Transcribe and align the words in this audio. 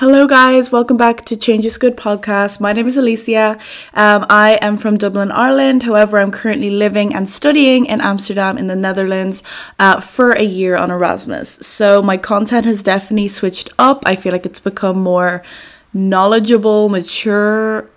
Hello, 0.00 0.26
guys. 0.26 0.70
Welcome 0.70 0.98
back 0.98 1.24
to 1.24 1.38
Change 1.38 1.64
is 1.64 1.78
Good 1.78 1.96
podcast. 1.96 2.60
My 2.60 2.74
name 2.74 2.86
is 2.86 2.98
Alicia. 2.98 3.58
Um, 3.94 4.26
I 4.28 4.58
am 4.60 4.76
from 4.76 4.98
Dublin, 4.98 5.32
Ireland. 5.32 5.84
However, 5.84 6.18
I'm 6.18 6.30
currently 6.30 6.68
living 6.68 7.14
and 7.14 7.26
studying 7.26 7.86
in 7.86 8.02
Amsterdam 8.02 8.58
in 8.58 8.66
the 8.66 8.76
Netherlands 8.76 9.42
uh, 9.78 10.00
for 10.00 10.32
a 10.32 10.42
year 10.42 10.76
on 10.76 10.90
Erasmus. 10.90 11.60
So 11.62 12.02
my 12.02 12.18
content 12.18 12.66
has 12.66 12.82
definitely 12.82 13.28
switched 13.28 13.70
up. 13.78 14.02
I 14.04 14.16
feel 14.16 14.32
like 14.32 14.44
it's 14.44 14.60
become 14.60 15.00
more 15.00 15.42
knowledgeable, 15.94 16.90
mature, 16.90 17.88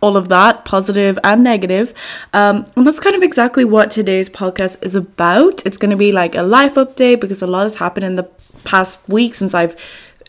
all 0.00 0.16
of 0.16 0.28
that, 0.28 0.64
positive 0.64 1.18
and 1.24 1.42
negative. 1.42 1.92
Um, 2.32 2.64
and 2.76 2.86
that's 2.86 3.00
kind 3.00 3.16
of 3.16 3.24
exactly 3.24 3.64
what 3.64 3.90
today's 3.90 4.30
podcast 4.30 4.80
is 4.84 4.94
about. 4.94 5.66
It's 5.66 5.78
going 5.78 5.90
to 5.90 5.96
be 5.96 6.12
like 6.12 6.36
a 6.36 6.42
life 6.42 6.74
update 6.74 7.20
because 7.20 7.42
a 7.42 7.48
lot 7.48 7.64
has 7.64 7.74
happened 7.74 8.04
in 8.04 8.14
the 8.14 8.30
past 8.62 9.00
week 9.08 9.34
since 9.34 9.52
I've 9.52 9.76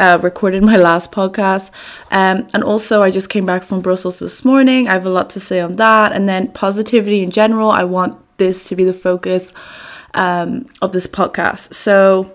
uh, 0.04 0.18
recorded 0.18 0.64
my 0.64 0.76
last 0.76 1.12
podcast. 1.12 1.72
Um, 2.12 2.48
and 2.54 2.64
also, 2.64 3.02
I 3.02 3.12
just 3.12 3.30
came 3.30 3.46
back 3.46 3.64
from 3.64 3.82
Brussels 3.82 4.20
this 4.20 4.44
morning. 4.44 4.90
I 4.90 4.94
have 4.94 5.06
a 5.06 5.10
lot 5.10 5.30
to 5.32 5.40
say 5.40 5.62
on 5.62 5.78
that. 5.78 6.12
And 6.12 6.28
then, 6.28 6.52
positivity 6.52 7.24
in 7.24 7.32
general, 7.32 7.72
I 7.72 7.84
want 7.86 8.18
this 8.38 8.66
to 8.66 8.76
be 8.76 8.84
the 8.84 8.94
focus 8.94 9.54
um, 10.14 10.68
of 10.82 10.92
this 10.92 11.08
podcast. 11.08 11.74
So, 11.74 12.32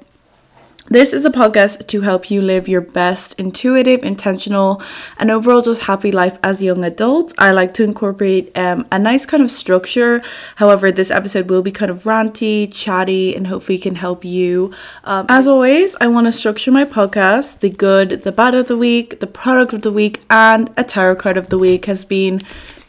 this 0.90 1.12
is 1.12 1.24
a 1.24 1.30
podcast 1.30 1.86
to 1.88 2.00
help 2.00 2.30
you 2.30 2.40
live 2.40 2.66
your 2.66 2.80
best 2.80 3.34
intuitive, 3.38 4.02
intentional, 4.02 4.82
and 5.18 5.30
overall 5.30 5.60
just 5.60 5.82
happy 5.82 6.10
life 6.10 6.38
as 6.42 6.62
a 6.62 6.66
young 6.66 6.82
adult. 6.82 7.32
I 7.38 7.52
like 7.52 7.74
to 7.74 7.84
incorporate 7.84 8.56
um, 8.56 8.86
a 8.90 8.98
nice 8.98 9.26
kind 9.26 9.42
of 9.42 9.50
structure. 9.50 10.22
However, 10.56 10.90
this 10.90 11.10
episode 11.10 11.50
will 11.50 11.60
be 11.60 11.72
kind 11.72 11.90
of 11.90 12.04
ranty, 12.04 12.72
chatty, 12.72 13.36
and 13.36 13.46
hopefully 13.48 13.78
can 13.78 13.96
help 13.96 14.24
you. 14.24 14.72
Um, 15.04 15.26
as 15.28 15.46
always, 15.46 15.94
I 16.00 16.06
want 16.06 16.26
to 16.26 16.32
structure 16.32 16.70
my 16.70 16.86
podcast. 16.86 17.58
The 17.58 17.70
good, 17.70 18.22
the 18.22 18.32
bad 18.32 18.54
of 18.54 18.68
the 18.68 18.78
week, 18.78 19.20
the 19.20 19.26
product 19.26 19.74
of 19.74 19.82
the 19.82 19.92
week, 19.92 20.22
and 20.30 20.70
a 20.76 20.84
tarot 20.84 21.16
card 21.16 21.36
of 21.36 21.48
the 21.48 21.58
week 21.58 21.84
has 21.84 22.04
been 22.04 22.40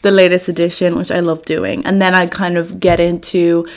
the 0.02 0.10
latest 0.10 0.48
edition, 0.48 0.96
which 0.96 1.10
I 1.10 1.20
love 1.20 1.44
doing. 1.44 1.84
And 1.84 2.00
then 2.00 2.14
I 2.14 2.26
kind 2.26 2.56
of 2.56 2.80
get 2.80 2.98
into 2.98 3.68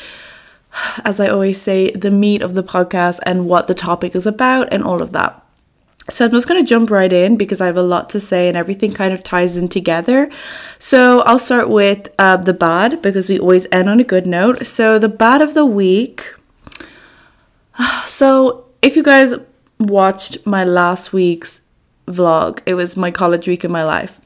as 1.03 1.19
I 1.19 1.27
always 1.27 1.61
say, 1.61 1.91
the 1.91 2.11
meat 2.11 2.41
of 2.41 2.53
the 2.53 2.63
podcast 2.63 3.19
and 3.23 3.47
what 3.47 3.67
the 3.67 3.73
topic 3.73 4.15
is 4.15 4.25
about 4.25 4.71
and 4.71 4.83
all 4.83 5.01
of 5.01 5.11
that. 5.11 5.39
So 6.09 6.25
I'm 6.25 6.31
just 6.31 6.47
going 6.47 6.61
to 6.61 6.67
jump 6.67 6.91
right 6.91 7.11
in 7.13 7.37
because 7.37 7.61
I 7.61 7.65
have 7.67 7.77
a 7.77 7.83
lot 7.83 8.09
to 8.09 8.19
say 8.19 8.49
and 8.49 8.57
everything 8.57 8.91
kind 8.91 9.13
of 9.13 9.23
ties 9.23 9.55
in 9.55 9.69
together. 9.69 10.29
So 10.77 11.21
I'll 11.21 11.39
start 11.39 11.69
with 11.69 12.09
uh, 12.19 12.37
the 12.37 12.53
bad 12.53 13.01
because 13.01 13.29
we 13.29 13.39
always 13.39 13.67
end 13.71 13.89
on 13.89 14.01
a 14.01 14.03
good 14.03 14.27
note. 14.27 14.65
So 14.65 14.99
the 14.99 15.07
bad 15.07 15.41
of 15.41 15.53
the 15.53 15.65
week. 15.65 16.33
So 18.05 18.65
if 18.81 18.95
you 18.95 19.01
guys 19.01 19.33
watched 19.79 20.45
my 20.45 20.63
last 20.63 21.13
week's 21.13 21.61
vlog, 22.07 22.59
it 22.65 22.75
was 22.75 22.95
my 22.95 23.11
college 23.11 23.47
week 23.47 23.63
in 23.63 23.71
my 23.71 23.83
life. 23.83 24.19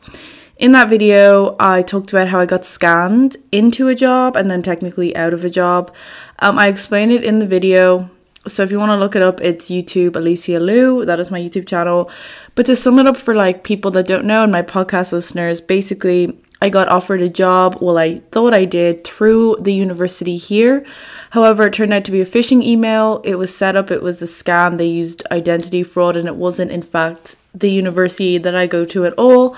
In 0.58 0.72
that 0.72 0.90
video, 0.90 1.56
I 1.60 1.84
talked 1.84 2.12
about 2.12 2.30
how 2.30 2.40
I 2.40 2.48
got 2.48 2.64
scammed 2.64 3.38
into 3.52 3.88
a 3.88 3.96
job 3.96 4.36
and 4.36 4.50
then 4.50 4.64
technically 4.64 5.16
out 5.16 5.32
of 5.32 5.46
a 5.46 5.50
job. 5.52 5.94
Um, 6.40 6.60
I 6.60 6.68
explained 6.68 7.12
it 7.12 7.24
in 7.24 7.40
the 7.40 7.48
video. 7.48 8.10
So 8.48 8.64
if 8.64 8.72
you 8.72 8.80
want 8.80 8.92
to 8.92 8.98
look 8.98 9.16
it 9.16 9.22
up, 9.22 9.42
it's 9.42 9.68
YouTube 9.68 10.16
Alicia 10.16 10.60
Lou. 10.60 11.06
That 11.06 11.20
is 11.20 11.32
my 11.32 11.40
YouTube 11.40 11.68
channel. 11.68 12.10
But 12.56 12.66
to 12.68 12.76
sum 12.76 13.00
it 13.00 13.08
up 13.08 13.18
for 13.18 13.36
like 13.36 13.64
people 13.64 13.92
that 13.92 14.08
don't 14.08 14.26
know 14.26 14.44
and 14.44 14.52
my 14.52 14.62
podcast 14.62 15.12
listeners, 15.12 15.60
basically 15.60 16.38
I 16.62 16.70
got 16.70 16.88
offered 16.88 17.22
a 17.22 17.30
job. 17.30 17.78
Well, 17.82 17.98
I 17.98 18.20
thought 18.32 18.54
I 18.54 18.66
did 18.66 19.04
through 19.04 19.58
the 19.60 19.74
university 19.74 20.38
here. 20.38 20.86
However, 21.32 21.68
it 21.68 21.74
turned 21.74 21.94
out 21.94 22.06
to 22.06 22.12
be 22.12 22.22
a 22.22 22.26
phishing 22.26 22.64
email. 22.64 23.22
It 23.24 23.36
was 23.36 23.56
set 23.56 23.76
up, 23.76 23.92
it 23.92 24.02
was 24.02 24.22
a 24.22 24.26
scam. 24.26 24.78
They 24.78 24.88
used 24.88 25.24
identity 25.30 25.84
fraud, 25.84 26.18
and 26.18 26.28
it 26.28 26.36
wasn't, 26.36 26.72
in 26.72 26.82
fact, 26.82 27.36
the 27.54 27.70
university 27.70 28.38
that 28.38 28.56
I 28.56 28.66
go 28.66 28.86
to 28.86 29.06
at 29.06 29.14
all. 29.14 29.56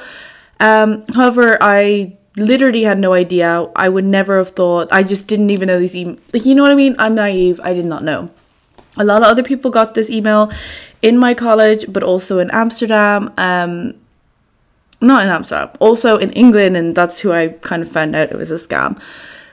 Um, 0.60 1.06
however, 1.14 1.58
I 1.62 2.18
literally 2.40 2.84
had 2.84 3.00
no 3.00 3.14
idea. 3.14 3.68
I 3.76 3.90
would 3.90 4.06
never 4.06 4.38
have 4.38 4.52
thought. 4.52 4.88
I 4.92 5.04
just 5.04 5.28
didn't 5.28 5.50
even 5.50 5.68
know 5.68 5.80
these 5.80 5.96
emails. 5.96 6.20
Like, 6.34 6.46
you 6.46 6.56
know 6.56 6.64
what 6.64 6.72
I 6.72 6.76
mean? 6.76 6.96
I'm 7.00 7.16
naive. 7.16 7.60
I 7.64 7.74
did 7.74 7.86
not 7.86 8.04
know. 8.04 8.30
A 8.98 9.04
lot 9.04 9.22
of 9.22 9.28
other 9.28 9.44
people 9.44 9.72
got 9.72 9.94
this 9.94 10.10
email 10.10 10.52
in 11.02 11.18
my 11.18 11.34
college, 11.34 11.86
but 11.88 12.04
also 12.04 12.40
in 12.40 12.50
Amsterdam. 12.52 13.34
Um, 13.38 13.96
not 15.02 15.24
in 15.24 15.30
Amsterdam, 15.30 15.70
also 15.80 16.18
in 16.18 16.32
England, 16.32 16.76
and 16.76 16.96
that's 16.96 17.20
who 17.20 17.32
I 17.32 17.50
kind 17.50 17.82
of 17.82 17.90
found 17.90 18.16
out 18.16 18.32
it 18.32 18.38
was 18.38 18.52
a 18.52 18.56
scam. 18.56 19.00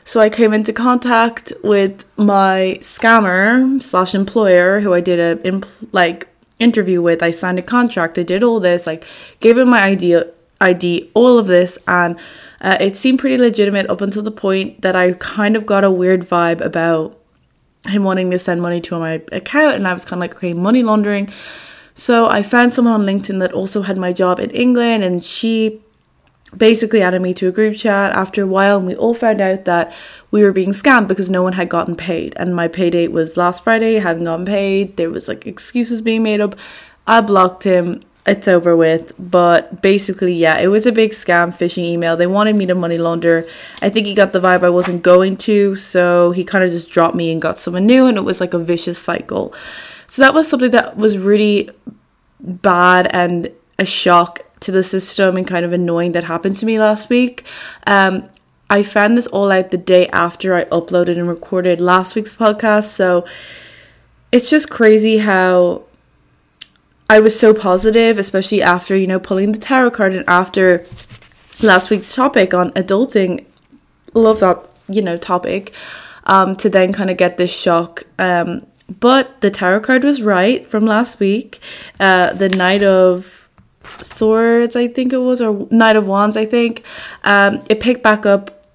So 0.05 0.21
I 0.21 0.29
came 0.31 0.53
into 0.53 0.73
contact 0.73 1.53
with 1.63 2.05
my 2.17 2.79
scammer 2.81 3.83
slash 3.83 4.15
employer, 4.15 4.81
who 4.81 4.95
I 4.95 5.01
did 5.01 5.19
a 5.21 5.61
like 5.93 6.29
interview 6.59 7.03
with. 7.03 7.23
I 7.23 7.31
signed 7.31 7.59
a 7.59 7.63
contract. 7.63 8.19
I 8.19 8.23
did 8.23 8.43
all 8.43 8.61
this. 8.61 8.87
Like 8.87 9.05
gave 9.41 9.59
him 9.59 9.69
my 9.69 9.83
idea 9.83 10.27
ID, 10.61 11.11
all 11.15 11.39
of 11.39 11.47
this, 11.47 11.79
and 11.87 12.19
uh, 12.61 12.77
it 12.81 12.97
seemed 12.97 13.19
pretty 13.19 13.39
legitimate 13.39 13.89
up 13.91 14.01
until 14.01 14.23
the 14.23 14.31
point 14.31 14.83
that 14.83 14.97
I 14.97 15.13
kind 15.13 15.57
of 15.57 15.67
got 15.67 15.85
a 15.85 15.91
weird 15.91 16.23
vibe 16.23 16.61
about 16.61 17.19
him 17.87 18.05
wanting 18.05 18.31
to 18.31 18.39
send 18.39 18.63
money 18.63 18.81
to 18.83 18.99
my 18.99 19.23
account, 19.33 19.77
and 19.77 19.87
I 19.87 19.93
was 19.93 20.05
kind 20.05 20.15
of 20.15 20.21
like, 20.21 20.37
okay, 20.37 20.55
money 20.55 20.83
laundering. 20.83 21.31
So 21.95 22.29
I 22.29 22.43
found 22.43 22.73
someone 22.75 22.95
on 22.95 23.07
LinkedIn 23.07 23.39
that 23.41 23.53
also 23.53 23.83
had 23.83 23.97
my 23.97 24.13
job 24.13 24.39
in 24.39 24.51
England, 24.51 25.05
and 25.05 25.23
she 25.23 25.81
basically 26.57 27.03
added 27.03 27.21
me 27.23 27.35
to 27.35 27.49
a 27.49 27.53
group 27.53 27.77
chat. 27.77 28.13
After 28.13 28.43
a 28.43 28.47
while 28.47 28.79
and 28.79 28.87
we 28.87 28.95
all 28.95 29.15
found 29.15 29.41
out 29.41 29.65
that 29.65 29.93
we 30.31 30.43
were 30.43 30.53
being 30.53 30.71
scammed 30.71 31.09
because 31.09 31.31
no 31.31 31.43
one 31.43 31.55
had 31.55 31.69
gotten 31.69 31.97
paid 31.97 32.35
and 32.37 32.55
my 32.55 32.69
pay 32.69 32.91
date 32.91 33.13
was 33.13 33.37
last 33.37 33.65
friday 33.65 33.95
hadn't 33.95 34.25
gotten 34.25 34.47
paid. 34.47 34.97
There 34.97 35.11
was 35.11 35.29
like 35.29 35.47
excuses 35.47 36.01
being 36.01 36.23
made 36.23 36.41
up. 36.41 36.55
I 37.07 37.21
blocked 37.21 37.65
him 37.65 38.03
it's 38.27 38.49
over 38.49 38.77
with. 38.77 39.13
But 39.19 39.83
basically, 39.83 40.35
yeah, 40.35 40.59
it 40.59 40.69
was 40.69 40.87
a 40.87 40.93
big 40.93 41.13
scam 41.13 41.55
phishing 41.55 41.85
email. 41.85 42.17
They 42.17 42.27
wanted 42.27 42.57
me 42.57 42.67
to 42.67 42.75
money 42.75 42.99
launder. 42.99 43.47
I 43.81 43.89
think 43.89 44.07
he 44.07 44.15
got 44.15 44.33
the 44.33 44.41
vibe 44.41 44.63
I 44.65 44.71
wasn't 44.71 45.03
going 45.03 45.37
to, 45.39 45.77
so 45.77 46.33
he 46.33 46.45
kind 46.45 46.65
of 46.65 46.71
just 46.71 46.91
dropped 46.91 47.15
me 47.15 47.31
and 47.31 47.41
got 47.41 47.59
someone 47.59 47.87
new, 47.87 48.07
and 48.07 48.17
it 48.17 48.25
was 48.25 48.41
like 48.41 48.55
a 48.55 48.59
vicious 48.59 48.99
cycle. 48.99 49.55
So 50.07 50.23
that 50.23 50.35
was 50.35 50.49
something 50.49 50.71
that 50.73 50.97
was 50.97 51.19
really 51.19 51.71
bad 52.41 53.09
and 53.13 53.51
a 53.79 53.87
shock 53.87 54.41
to 54.61 54.73
the 54.73 54.83
system 54.83 55.37
and 55.37 55.47
kind 55.47 55.65
of 55.65 55.73
annoying 55.73 56.13
that 56.13 56.25
happened 56.25 56.57
to 56.59 56.67
me 56.67 56.79
last 56.79 57.09
week. 57.09 57.45
Um, 57.87 58.29
I 58.69 58.83
found 58.83 59.17
this 59.17 59.27
all 59.29 59.53
out 59.53 59.71
the 59.71 59.79
day 59.79 60.09
after 60.09 60.55
I 60.55 60.65
uploaded 60.67 61.19
and 61.19 61.29
recorded 61.29 61.81
last 61.81 62.15
week's 62.15 62.35
podcast, 62.35 62.85
so 62.85 63.25
it's 64.33 64.51
just 64.51 64.71
crazy 64.71 65.19
how 65.19 65.85
I 67.09 67.21
was 67.21 67.39
so 67.39 67.55
positive, 67.55 68.19
especially 68.19 68.63
after, 68.63 68.97
you 68.97 69.07
know, 69.07 69.21
pulling 69.21 69.53
the 69.53 69.59
tarot 69.59 69.93
card 69.93 70.15
and 70.15 70.25
after 70.29 70.85
last 71.63 71.91
week's 71.91 72.15
topic 72.15 72.53
on 72.53 72.71
adulting. 72.73 73.45
Love 74.15 74.41
that, 74.41 74.69
you 74.89 75.03
know, 75.03 75.17
topic. 75.17 75.73
Um, 76.25 76.57
to 76.57 76.69
then 76.69 76.93
kind 76.93 77.09
of 77.09 77.17
get 77.17 77.37
this 77.37 77.57
shock. 77.57 78.03
Um, 78.19 78.67
but 78.99 79.41
the 79.41 79.51
tarot 79.51 79.81
card 79.81 80.03
was 80.03 80.23
right 80.23 80.67
from 80.67 80.85
last 80.85 81.21
week. 81.21 81.61
Uh, 82.01 82.33
the 82.33 82.49
Knight 82.49 82.83
of 82.83 83.49
Swords, 84.03 84.75
I 84.75 84.89
think 84.89 85.13
it 85.13 85.19
was, 85.19 85.41
or 85.41 85.69
Knight 85.71 85.95
of 85.95 86.09
Wands, 86.09 86.37
I 86.37 86.47
think. 86.47 86.83
Um, 87.23 87.65
it 87.69 87.79
picked 87.79 88.03
back 88.03 88.27
up. 88.27 88.67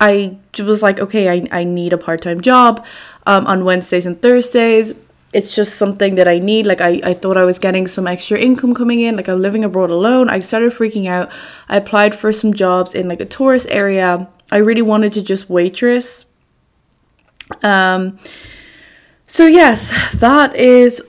I 0.00 0.36
was 0.58 0.82
like, 0.82 1.00
okay, 1.00 1.28
I, 1.30 1.60
I 1.60 1.64
need 1.64 1.94
a 1.94 1.98
part 1.98 2.20
time 2.20 2.42
job 2.42 2.84
um, 3.26 3.46
on 3.46 3.64
Wednesdays 3.64 4.04
and 4.04 4.20
Thursdays 4.20 4.92
it's 5.32 5.54
just 5.54 5.76
something 5.76 6.14
that 6.14 6.26
I 6.26 6.38
need. 6.38 6.66
Like 6.66 6.80
I, 6.80 7.00
I 7.04 7.14
thought 7.14 7.36
I 7.36 7.44
was 7.44 7.58
getting 7.58 7.86
some 7.86 8.06
extra 8.06 8.38
income 8.38 8.74
coming 8.74 9.00
in. 9.00 9.16
Like 9.16 9.28
I'm 9.28 9.40
living 9.40 9.64
abroad 9.64 9.90
alone. 9.90 10.28
I 10.28 10.38
started 10.38 10.72
freaking 10.72 11.06
out. 11.06 11.30
I 11.68 11.76
applied 11.76 12.14
for 12.14 12.32
some 12.32 12.54
jobs 12.54 12.94
in 12.94 13.08
like 13.08 13.20
a 13.20 13.26
tourist 13.26 13.66
area. 13.68 14.28
I 14.50 14.56
really 14.58 14.82
wanted 14.82 15.12
to 15.12 15.22
just 15.22 15.50
waitress. 15.50 16.24
Um 17.62 18.18
so 19.26 19.46
yes, 19.46 19.92
that 20.14 20.54
is 20.56 21.02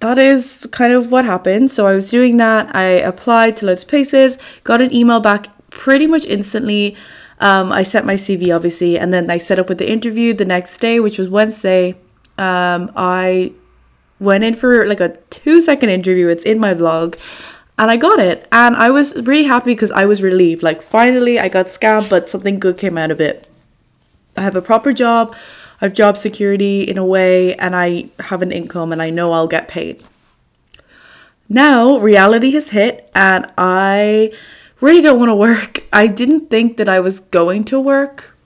that 0.00 0.18
is 0.18 0.66
kind 0.72 0.92
of 0.92 1.12
what 1.12 1.24
happened. 1.24 1.70
So 1.70 1.86
I 1.86 1.94
was 1.94 2.10
doing 2.10 2.38
that. 2.38 2.74
I 2.74 2.84
applied 2.84 3.58
to 3.58 3.66
loads 3.66 3.84
of 3.84 3.88
places, 3.88 4.38
got 4.62 4.80
an 4.80 4.92
email 4.94 5.20
back 5.20 5.48
pretty 5.70 6.06
much 6.06 6.24
instantly. 6.24 6.96
Um, 7.40 7.72
I 7.72 7.82
sent 7.82 8.06
my 8.06 8.14
CV 8.14 8.54
obviously, 8.54 8.98
and 8.98 9.12
then 9.12 9.30
I 9.30 9.38
set 9.38 9.58
up 9.58 9.68
with 9.68 9.78
the 9.78 9.90
interview 9.90 10.32
the 10.32 10.44
next 10.44 10.78
day, 10.78 11.00
which 11.00 11.18
was 11.18 11.28
Wednesday 11.28 11.94
um, 12.38 12.90
I 12.96 13.52
went 14.20 14.44
in 14.44 14.54
for 14.54 14.86
like 14.86 15.00
a 15.00 15.16
two 15.30 15.60
second 15.60 15.88
interview. 15.90 16.28
It's 16.28 16.44
in 16.44 16.58
my 16.58 16.74
vlog. 16.74 17.20
And 17.76 17.90
I 17.90 17.96
got 17.96 18.20
it. 18.20 18.46
And 18.52 18.76
I 18.76 18.90
was 18.90 19.16
really 19.26 19.44
happy 19.44 19.72
because 19.72 19.90
I 19.90 20.06
was 20.06 20.22
relieved. 20.22 20.62
Like, 20.62 20.80
finally, 20.80 21.40
I 21.40 21.48
got 21.48 21.66
scammed, 21.66 22.08
but 22.08 22.30
something 22.30 22.60
good 22.60 22.78
came 22.78 22.96
out 22.96 23.10
of 23.10 23.20
it. 23.20 23.48
I 24.36 24.42
have 24.42 24.56
a 24.56 24.62
proper 24.62 24.92
job, 24.92 25.34
I 25.80 25.86
have 25.86 25.92
job 25.92 26.16
security 26.16 26.82
in 26.82 26.98
a 26.98 27.04
way, 27.04 27.54
and 27.56 27.74
I 27.74 28.10
have 28.18 28.42
an 28.42 28.52
income, 28.52 28.92
and 28.92 29.00
I 29.02 29.10
know 29.10 29.32
I'll 29.32 29.46
get 29.46 29.68
paid. 29.68 30.02
Now, 31.48 31.98
reality 31.98 32.50
has 32.52 32.70
hit, 32.70 33.10
and 33.14 33.46
I 33.58 34.32
really 34.80 35.00
don't 35.00 35.18
want 35.18 35.30
to 35.30 35.34
work. 35.34 35.84
I 35.92 36.06
didn't 36.06 36.50
think 36.50 36.76
that 36.78 36.88
I 36.88 37.00
was 37.00 37.20
going 37.20 37.64
to 37.64 37.80
work. 37.80 38.36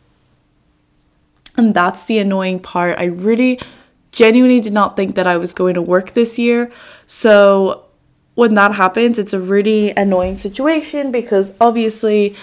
And 1.56 1.75
that's 1.75 2.05
the 2.05 2.19
annoying 2.19 2.61
part. 2.61 2.99
I 2.99 3.05
really 3.05 3.58
genuinely 4.12 4.60
did 4.60 4.72
not 4.72 4.96
think 4.96 5.14
that 5.14 5.26
I 5.26 5.37
was 5.37 5.52
going 5.52 5.75
to 5.75 5.82
work 5.82 6.12
this 6.12 6.38
year. 6.38 6.70
So 7.06 7.84
when 8.34 8.55
that 8.55 8.75
happens, 8.75 9.19
it's 9.19 9.32
a 9.32 9.40
really 9.40 9.90
annoying 9.96 10.38
situation 10.38 11.10
because 11.10 11.52
obviously, 11.60 12.37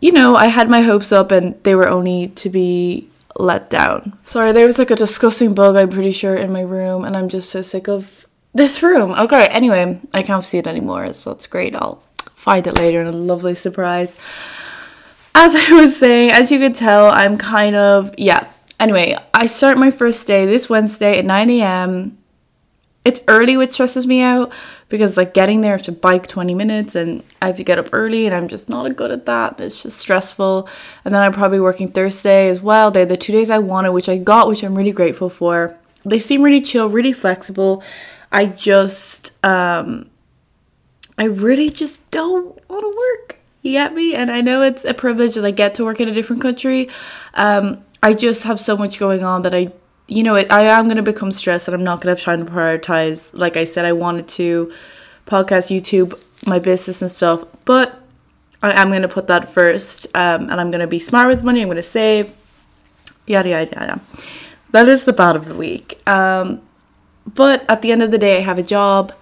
you 0.00 0.12
know, 0.12 0.34
I 0.34 0.46
had 0.46 0.68
my 0.68 0.82
hopes 0.82 1.12
up 1.12 1.30
and 1.30 1.62
they 1.62 1.74
were 1.74 1.88
only 1.88 2.28
to 2.28 2.50
be 2.50 3.08
let 3.38 3.70
down. 3.70 4.18
Sorry, 4.24 4.52
there 4.52 4.66
was 4.66 4.78
like 4.78 4.90
a 4.90 4.96
disgusting 4.96 5.54
bug, 5.54 5.76
I'm 5.76 5.90
pretty 5.90 6.12
sure, 6.12 6.34
in 6.34 6.52
my 6.52 6.62
room, 6.62 7.04
and 7.04 7.16
I'm 7.16 7.28
just 7.28 7.50
so 7.50 7.60
sick 7.60 7.88
of 7.88 8.26
this 8.52 8.82
room. 8.82 9.12
Okay, 9.12 9.46
anyway, 9.46 10.00
I 10.12 10.22
can't 10.22 10.44
see 10.44 10.58
it 10.58 10.66
anymore, 10.66 11.12
so 11.12 11.32
that's 11.32 11.46
great. 11.46 11.74
I'll 11.74 12.02
find 12.34 12.66
it 12.66 12.76
later 12.76 13.00
in 13.00 13.06
a 13.06 13.12
lovely 13.12 13.54
surprise. 13.54 14.16
As 15.34 15.54
I 15.54 15.72
was 15.72 15.96
saying, 15.96 16.30
as 16.30 16.52
you 16.52 16.58
could 16.58 16.74
tell, 16.74 17.06
I'm 17.06 17.38
kind 17.38 17.76
of, 17.76 18.14
yeah. 18.18 18.52
Anyway, 18.82 19.16
I 19.32 19.46
start 19.46 19.78
my 19.78 19.90
first 19.90 20.26
day 20.26 20.44
this 20.44 20.68
Wednesday 20.68 21.18
at 21.18 21.24
9 21.24 21.50
a.m 21.50 22.18
it's 23.04 23.20
early 23.26 23.56
which 23.56 23.72
stresses 23.72 24.06
me 24.06 24.22
out 24.22 24.52
because 24.88 25.16
like 25.16 25.34
getting 25.34 25.60
there 25.60 25.72
I 25.72 25.76
have 25.76 25.82
to 25.82 25.92
bike 25.92 26.28
20 26.28 26.54
minutes 26.54 26.94
and 26.94 27.22
I 27.40 27.48
have 27.48 27.56
to 27.56 27.64
get 27.64 27.78
up 27.78 27.88
early 27.92 28.26
and 28.26 28.34
I'm 28.34 28.46
just 28.46 28.68
not 28.68 28.94
good 28.94 29.10
at 29.10 29.26
that. 29.26 29.60
It's 29.60 29.82
just 29.82 29.98
stressful. 29.98 30.68
And 31.04 31.12
then 31.12 31.20
I'm 31.20 31.32
probably 31.32 31.58
working 31.58 31.90
Thursday 31.90 32.48
as 32.48 32.60
well. 32.60 32.90
They're 32.90 33.06
the 33.06 33.16
two 33.16 33.32
days 33.32 33.50
I 33.50 33.58
wanted, 33.58 33.90
which 33.90 34.08
I 34.08 34.18
got, 34.18 34.46
which 34.46 34.62
I'm 34.62 34.76
really 34.76 34.92
grateful 34.92 35.28
for. 35.28 35.76
They 36.04 36.20
seem 36.20 36.42
really 36.42 36.60
chill, 36.60 36.88
really 36.88 37.12
flexible. 37.12 37.82
I 38.30 38.46
just 38.46 39.32
um 39.44 40.08
I 41.18 41.24
really 41.24 41.70
just 41.70 42.08
don't 42.12 42.58
want 42.68 42.82
to 42.82 42.96
work. 42.96 43.40
You 43.62 43.72
get 43.72 43.94
me? 43.94 44.14
And 44.14 44.30
I 44.30 44.40
know 44.40 44.62
it's 44.62 44.84
a 44.84 44.94
privilege 44.94 45.34
that 45.34 45.44
I 45.44 45.50
get 45.50 45.74
to 45.76 45.84
work 45.84 46.00
in 46.00 46.08
a 46.08 46.12
different 46.12 46.40
country. 46.40 46.88
Um 47.34 47.84
I 48.02 48.14
just 48.14 48.42
have 48.44 48.58
so 48.58 48.76
much 48.76 48.98
going 48.98 49.24
on 49.24 49.42
that 49.42 49.54
I 49.54 49.72
you 50.08 50.22
know, 50.22 50.34
it, 50.34 50.50
I 50.50 50.64
am 50.64 50.86
going 50.86 50.96
to 50.96 51.02
become 51.02 51.30
stressed 51.30 51.68
and 51.68 51.74
I'm 51.74 51.84
not 51.84 52.00
going 52.00 52.14
to 52.14 52.20
have 52.20 52.24
time 52.24 52.46
to 52.46 52.52
prioritize. 52.52 53.30
Like 53.32 53.56
I 53.56 53.64
said, 53.64 53.84
I 53.84 53.92
wanted 53.92 54.28
to 54.28 54.72
podcast, 55.26 55.74
YouTube, 55.74 56.18
my 56.44 56.58
business 56.58 57.00
and 57.00 57.10
stuff, 57.10 57.44
but 57.64 58.00
I 58.62 58.72
am 58.72 58.90
going 58.90 59.02
to 59.02 59.08
put 59.08 59.28
that 59.28 59.52
first 59.52 60.06
um, 60.14 60.50
and 60.50 60.60
I'm 60.60 60.70
going 60.70 60.80
to 60.80 60.86
be 60.86 60.98
smart 60.98 61.28
with 61.28 61.42
money. 61.42 61.62
I'm 61.62 61.68
going 61.68 61.76
to 61.76 61.82
save, 61.82 62.32
yada, 63.26 63.50
yada, 63.50 63.70
yada. 63.72 64.00
That 64.72 64.88
is 64.88 65.04
the 65.04 65.12
bad 65.12 65.36
of 65.36 65.46
the 65.46 65.54
week. 65.54 66.06
Um, 66.08 66.60
but 67.34 67.64
at 67.70 67.82
the 67.82 67.92
end 67.92 68.02
of 68.02 68.10
the 68.10 68.18
day, 68.18 68.38
I 68.38 68.40
have 68.40 68.58
a 68.58 68.62
job. 68.62 69.12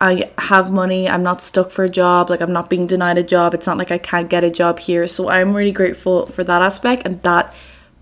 I 0.00 0.30
have 0.38 0.72
money. 0.72 1.08
I'm 1.08 1.22
not 1.22 1.42
stuck 1.42 1.70
for 1.70 1.84
a 1.84 1.88
job. 1.88 2.30
Like, 2.30 2.40
I'm 2.40 2.52
not 2.52 2.70
being 2.70 2.86
denied 2.86 3.18
a 3.18 3.22
job. 3.22 3.54
It's 3.54 3.66
not 3.66 3.78
like 3.78 3.90
I 3.90 3.98
can't 3.98 4.28
get 4.28 4.44
a 4.44 4.50
job 4.50 4.78
here. 4.78 5.06
So, 5.08 5.28
I'm 5.28 5.54
really 5.54 5.72
grateful 5.72 6.26
for 6.26 6.44
that 6.44 6.62
aspect. 6.62 7.02
And 7.04 7.22
that 7.22 7.52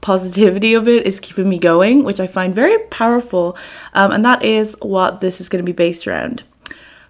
positivity 0.00 0.74
of 0.74 0.88
it 0.88 1.06
is 1.06 1.20
keeping 1.20 1.48
me 1.48 1.58
going, 1.58 2.04
which 2.04 2.20
I 2.20 2.26
find 2.26 2.54
very 2.54 2.78
powerful. 2.90 3.56
Um, 3.94 4.12
and 4.12 4.24
that 4.24 4.44
is 4.44 4.76
what 4.80 5.20
this 5.20 5.40
is 5.40 5.48
going 5.48 5.64
to 5.64 5.66
be 5.66 5.72
based 5.72 6.06
around. 6.06 6.44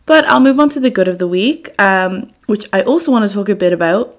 But 0.06 0.24
I'll 0.26 0.40
move 0.40 0.60
on 0.60 0.68
to 0.70 0.80
the 0.80 0.90
good 0.90 1.08
of 1.08 1.18
the 1.18 1.26
week, 1.26 1.70
um, 1.80 2.30
which 2.46 2.68
I 2.72 2.82
also 2.82 3.10
want 3.10 3.28
to 3.28 3.34
talk 3.34 3.48
a 3.48 3.56
bit 3.56 3.72
about. 3.72 4.16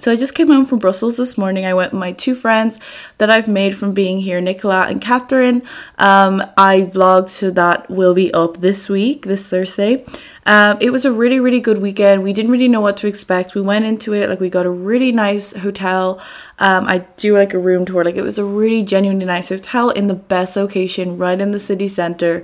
So 0.00 0.12
I 0.12 0.16
just 0.16 0.34
came 0.34 0.46
home 0.46 0.64
from 0.64 0.78
Brussels 0.78 1.16
this 1.16 1.36
morning. 1.36 1.66
I 1.66 1.74
went 1.74 1.92
with 1.92 1.98
my 1.98 2.12
two 2.12 2.36
friends 2.36 2.78
that 3.18 3.28
I've 3.28 3.48
made 3.48 3.76
from 3.76 3.92
being 3.92 4.20
here, 4.20 4.40
Nicola 4.40 4.86
and 4.86 5.00
Catherine. 5.00 5.62
Um, 5.98 6.42
I 6.56 6.82
vlogged, 6.82 7.28
so 7.28 7.50
that 7.50 7.90
will 7.90 8.14
be 8.14 8.32
up 8.32 8.60
this 8.60 8.88
week, 8.88 9.26
this 9.26 9.50
Thursday. 9.50 10.06
Um, 10.50 10.78
it 10.80 10.90
was 10.90 11.04
a 11.04 11.12
really, 11.12 11.38
really 11.38 11.60
good 11.60 11.78
weekend. 11.78 12.24
We 12.24 12.32
didn't 12.32 12.50
really 12.50 12.66
know 12.66 12.80
what 12.80 12.96
to 12.96 13.06
expect. 13.06 13.54
We 13.54 13.60
went 13.60 13.84
into 13.84 14.12
it 14.14 14.28
like 14.28 14.40
we 14.40 14.50
got 14.50 14.66
a 14.66 14.70
really 14.70 15.12
nice 15.12 15.52
hotel. 15.52 16.20
Um, 16.58 16.88
I 16.88 17.06
do 17.18 17.38
like 17.38 17.54
a 17.54 17.58
room 17.60 17.86
tour. 17.86 18.02
Like 18.02 18.16
it 18.16 18.24
was 18.24 18.36
a 18.36 18.44
really 18.44 18.82
genuinely 18.82 19.26
nice 19.26 19.50
hotel 19.50 19.90
in 19.90 20.08
the 20.08 20.14
best 20.14 20.56
location, 20.56 21.16
right 21.16 21.40
in 21.40 21.52
the 21.52 21.60
city 21.60 21.86
center. 21.86 22.42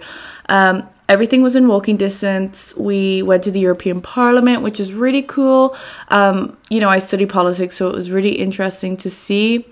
Um, 0.49 0.89
everything 1.09 1.43
was 1.43 1.57
in 1.57 1.67
walking 1.67 1.97
distance. 1.97 2.73
We 2.77 3.23
went 3.23 3.43
to 3.43 3.51
the 3.51 3.59
European 3.59 4.01
Parliament, 4.01 4.63
which 4.63 4.79
is 4.79 4.93
really 4.93 5.23
cool. 5.23 5.77
Um, 6.07 6.57
you 6.71 6.79
know, 6.79 6.89
I 6.89 7.01
study 7.01 7.27
politics, 7.27 7.77
so 7.77 7.89
it 7.89 7.97
was 7.97 8.13
really 8.13 8.35
interesting 8.39 8.97
to 8.99 9.11
see. 9.11 9.67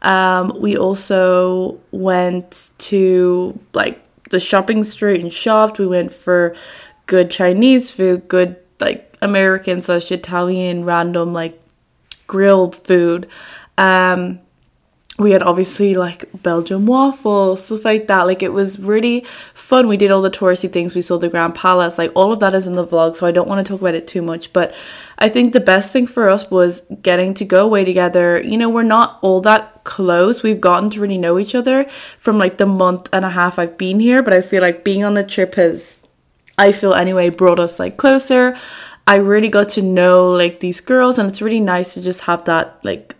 Um, 0.00 0.58
we 0.58 0.78
also 0.78 1.78
went 1.90 2.70
to 2.78 3.60
like 3.74 4.00
the 4.30 4.40
shopping 4.40 4.84
street 4.84 5.20
and 5.20 5.30
shopped. 5.30 5.78
We 5.78 5.86
went 5.86 6.14
for 6.14 6.56
good 7.06 7.30
Chinese 7.30 7.90
food, 7.90 8.28
good 8.28 8.56
like 8.80 9.16
American 9.22 9.82
slash 9.82 10.10
Italian 10.12 10.84
random 10.84 11.32
like 11.32 11.60
grilled 12.26 12.74
food. 12.74 13.28
Um, 13.78 14.40
we 15.16 15.30
had 15.30 15.44
obviously 15.44 15.94
like 15.94 16.24
Belgian 16.42 16.86
waffles, 16.86 17.64
stuff 17.64 17.84
like 17.84 18.08
that. 18.08 18.22
Like 18.22 18.42
it 18.42 18.52
was 18.52 18.80
really 18.80 19.24
fun. 19.54 19.86
We 19.86 19.96
did 19.96 20.10
all 20.10 20.22
the 20.22 20.30
touristy 20.30 20.70
things. 20.70 20.96
We 20.96 21.02
saw 21.02 21.18
the 21.18 21.28
Grand 21.28 21.54
Palace. 21.54 21.98
Like 21.98 22.10
all 22.16 22.32
of 22.32 22.40
that 22.40 22.54
is 22.54 22.66
in 22.66 22.74
the 22.74 22.84
vlog, 22.84 23.14
so 23.14 23.26
I 23.26 23.30
don't 23.30 23.46
want 23.46 23.64
to 23.64 23.72
talk 23.72 23.80
about 23.80 23.94
it 23.94 24.08
too 24.08 24.22
much. 24.22 24.52
But 24.52 24.74
I 25.18 25.28
think 25.28 25.52
the 25.52 25.60
best 25.60 25.92
thing 25.92 26.08
for 26.08 26.28
us 26.28 26.50
was 26.50 26.82
getting 27.00 27.32
to 27.34 27.44
go 27.44 27.64
away 27.64 27.84
together. 27.84 28.42
You 28.42 28.58
know, 28.58 28.68
we're 28.68 28.82
not 28.82 29.20
all 29.22 29.40
that 29.42 29.84
close. 29.84 30.42
We've 30.42 30.60
gotten 30.60 30.90
to 30.90 31.00
really 31.00 31.18
know 31.18 31.38
each 31.38 31.54
other 31.54 31.86
from 32.18 32.36
like 32.36 32.58
the 32.58 32.66
month 32.66 33.08
and 33.12 33.24
a 33.24 33.30
half 33.30 33.56
I've 33.56 33.78
been 33.78 34.00
here. 34.00 34.20
But 34.20 34.34
I 34.34 34.42
feel 34.42 34.62
like 34.62 34.82
being 34.82 35.04
on 35.04 35.14
the 35.14 35.22
trip 35.22 35.54
has, 35.54 36.00
I 36.58 36.72
feel 36.72 36.94
anyway, 36.94 37.30
brought 37.30 37.58
us 37.58 37.78
like 37.78 37.96
closer. 37.96 38.56
I 39.06 39.16
really 39.16 39.48
got 39.48 39.68
to 39.70 39.82
know 39.82 40.30
like 40.30 40.60
these 40.60 40.80
girls, 40.80 41.18
and 41.18 41.28
it's 41.28 41.42
really 41.42 41.60
nice 41.60 41.94
to 41.94 42.02
just 42.02 42.22
have 42.24 42.44
that 42.44 42.78
like 42.82 43.16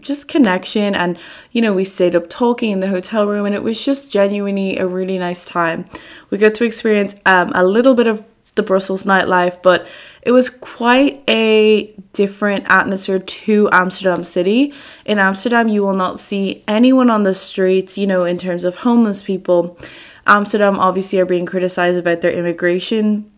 just 0.00 0.28
connection. 0.28 0.94
And 0.94 1.18
you 1.52 1.60
know 1.60 1.72
we 1.72 1.84
stayed 1.84 2.16
up 2.16 2.28
talking 2.28 2.70
in 2.70 2.80
the 2.80 2.88
hotel 2.88 3.26
room 3.26 3.46
and 3.46 3.54
it 3.54 3.62
was 3.62 3.84
just 3.84 4.10
genuinely 4.10 4.78
a 4.78 4.86
really 4.86 5.18
nice 5.18 5.44
time. 5.44 5.86
We 6.30 6.38
got 6.38 6.54
to 6.56 6.64
experience 6.64 7.14
um, 7.26 7.52
a 7.54 7.64
little 7.64 7.94
bit 7.94 8.06
of 8.06 8.24
the 8.54 8.62
brussels 8.64 9.04
nightlife 9.04 9.62
but 9.62 9.86
it 10.22 10.32
was 10.32 10.50
quite 10.50 11.22
a 11.28 11.94
different 12.12 12.64
atmosphere 12.68 13.20
to 13.20 13.68
amsterdam 13.70 14.24
city. 14.24 14.74
In 15.04 15.20
amsterdam 15.20 15.68
you 15.68 15.82
will 15.82 15.94
not 15.94 16.18
see 16.18 16.64
anyone 16.66 17.08
on 17.08 17.22
the 17.22 17.34
streets 17.34 17.96
you 17.96 18.06
know 18.06 18.24
in 18.24 18.36
terms 18.36 18.64
of 18.64 18.74
homeless 18.74 19.22
people 19.22 19.78
amsterdam 20.28 20.78
obviously 20.78 21.18
are 21.18 21.26
being 21.26 21.46
criticized 21.46 21.98
about 21.98 22.20
their 22.20 22.32
immigration 22.32 23.30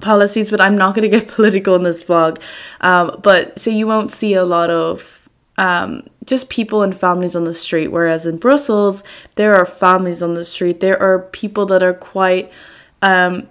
policies 0.00 0.50
but 0.50 0.60
i'm 0.60 0.76
not 0.76 0.94
going 0.94 1.08
to 1.10 1.18
get 1.18 1.28
political 1.28 1.74
in 1.74 1.82
this 1.82 2.02
vlog 2.02 2.40
um, 2.80 3.18
but 3.22 3.58
so 3.58 3.70
you 3.70 3.86
won't 3.86 4.10
see 4.10 4.34
a 4.34 4.44
lot 4.44 4.70
of 4.70 5.26
um, 5.58 6.02
just 6.24 6.48
people 6.48 6.82
and 6.82 6.96
families 6.96 7.36
on 7.36 7.44
the 7.44 7.54
street. 7.54 7.88
Whereas 7.88 8.26
in 8.26 8.36
Brussels, 8.36 9.02
there 9.36 9.54
are 9.54 9.66
families 9.66 10.22
on 10.22 10.34
the 10.34 10.44
street. 10.44 10.80
There 10.80 11.00
are 11.00 11.20
people 11.20 11.66
that 11.66 11.82
are 11.82 11.94
quite 11.94 12.50
um, 13.02 13.48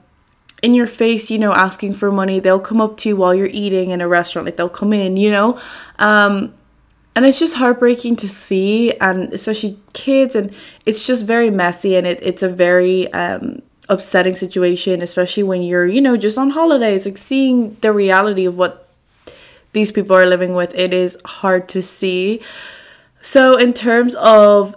in 0.61 0.73
your 0.73 0.87
face, 0.87 1.31
you 1.31 1.39
know, 1.39 1.53
asking 1.53 1.93
for 1.93 2.11
money. 2.11 2.39
They'll 2.39 2.59
come 2.59 2.81
up 2.81 2.97
to 2.97 3.09
you 3.09 3.15
while 3.15 3.33
you're 3.33 3.47
eating 3.47 3.91
in 3.91 4.01
a 4.01 4.07
restaurant. 4.07 4.45
Like 4.45 4.57
they'll 4.57 4.69
come 4.69 4.93
in, 4.93 5.17
you 5.17 5.31
know. 5.31 5.59
Um, 5.99 6.53
and 7.15 7.25
it's 7.25 7.39
just 7.39 7.55
heartbreaking 7.55 8.17
to 8.17 8.27
see, 8.27 8.93
and 8.97 9.31
especially 9.33 9.79
kids. 9.93 10.35
And 10.35 10.53
it's 10.85 11.07
just 11.07 11.25
very 11.25 11.49
messy, 11.49 11.95
and 11.95 12.05
it, 12.05 12.19
it's 12.21 12.43
a 12.43 12.49
very 12.49 13.11
um, 13.13 13.61
upsetting 13.89 14.35
situation, 14.35 15.01
especially 15.01 15.43
when 15.43 15.61
you're, 15.61 15.87
you 15.87 16.01
know, 16.01 16.17
just 16.17 16.37
on 16.37 16.51
holidays, 16.51 17.05
like 17.05 17.17
seeing 17.17 17.77
the 17.81 17.93
reality 17.93 18.45
of 18.45 18.57
what 18.57 18.85
these 19.75 19.91
people 19.91 20.15
are 20.15 20.25
living 20.25 20.55
with, 20.55 20.73
it 20.73 20.93
is 20.93 21.17
hard 21.25 21.69
to 21.69 21.83
see. 21.83 22.41
So, 23.21 23.55
in 23.57 23.73
terms 23.73 24.15
of 24.15 24.75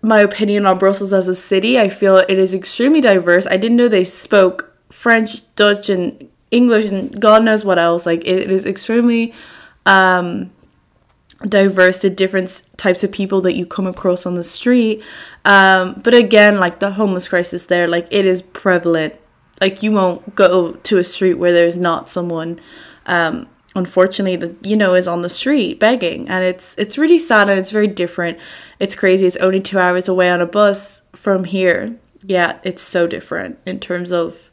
my 0.00 0.20
opinion 0.20 0.66
on 0.66 0.78
Brussels 0.78 1.12
as 1.12 1.28
a 1.28 1.34
city, 1.34 1.78
I 1.78 1.88
feel 1.88 2.16
it 2.16 2.30
is 2.30 2.54
extremely 2.54 3.00
diverse. 3.00 3.46
I 3.46 3.56
didn't 3.56 3.76
know 3.76 3.88
they 3.88 4.04
spoke 4.04 4.76
French, 4.90 5.42
Dutch, 5.54 5.88
and 5.88 6.28
English, 6.50 6.86
and 6.86 7.20
God 7.20 7.44
knows 7.44 7.64
what 7.64 7.78
else. 7.78 8.04
Like, 8.06 8.22
it 8.24 8.50
is 8.50 8.66
extremely 8.66 9.32
um, 9.86 10.50
diverse, 11.48 11.98
the 11.98 12.10
different 12.10 12.62
types 12.76 13.04
of 13.04 13.12
people 13.12 13.40
that 13.42 13.54
you 13.54 13.66
come 13.66 13.86
across 13.86 14.26
on 14.26 14.34
the 14.34 14.44
street. 14.44 15.02
Um, 15.44 16.00
but 16.02 16.14
again, 16.14 16.58
like 16.58 16.80
the 16.80 16.92
homeless 16.92 17.28
crisis 17.28 17.66
there, 17.66 17.86
like, 17.86 18.08
it 18.10 18.26
is 18.26 18.42
prevalent. 18.42 19.14
Like, 19.60 19.82
you 19.82 19.92
won't 19.92 20.34
go 20.34 20.72
to 20.72 20.98
a 20.98 21.04
street 21.04 21.34
where 21.34 21.52
there's 21.52 21.76
not 21.76 22.08
someone. 22.08 22.60
Um, 23.06 23.48
unfortunately 23.74 24.36
the 24.36 24.54
you 24.68 24.76
know 24.76 24.94
is 24.94 25.08
on 25.08 25.22
the 25.22 25.28
street 25.28 25.80
begging 25.80 26.28
and 26.28 26.44
it's 26.44 26.74
it's 26.76 26.98
really 26.98 27.18
sad 27.18 27.48
and 27.48 27.58
it's 27.58 27.70
very 27.70 27.86
different 27.86 28.38
it's 28.78 28.94
crazy 28.94 29.26
it's 29.26 29.36
only 29.38 29.60
two 29.60 29.78
hours 29.78 30.08
away 30.08 30.28
on 30.28 30.40
a 30.40 30.46
bus 30.46 31.02
from 31.14 31.44
here 31.44 31.96
yeah 32.22 32.58
it's 32.62 32.82
so 32.82 33.06
different 33.06 33.58
in 33.64 33.80
terms 33.80 34.12
of 34.12 34.50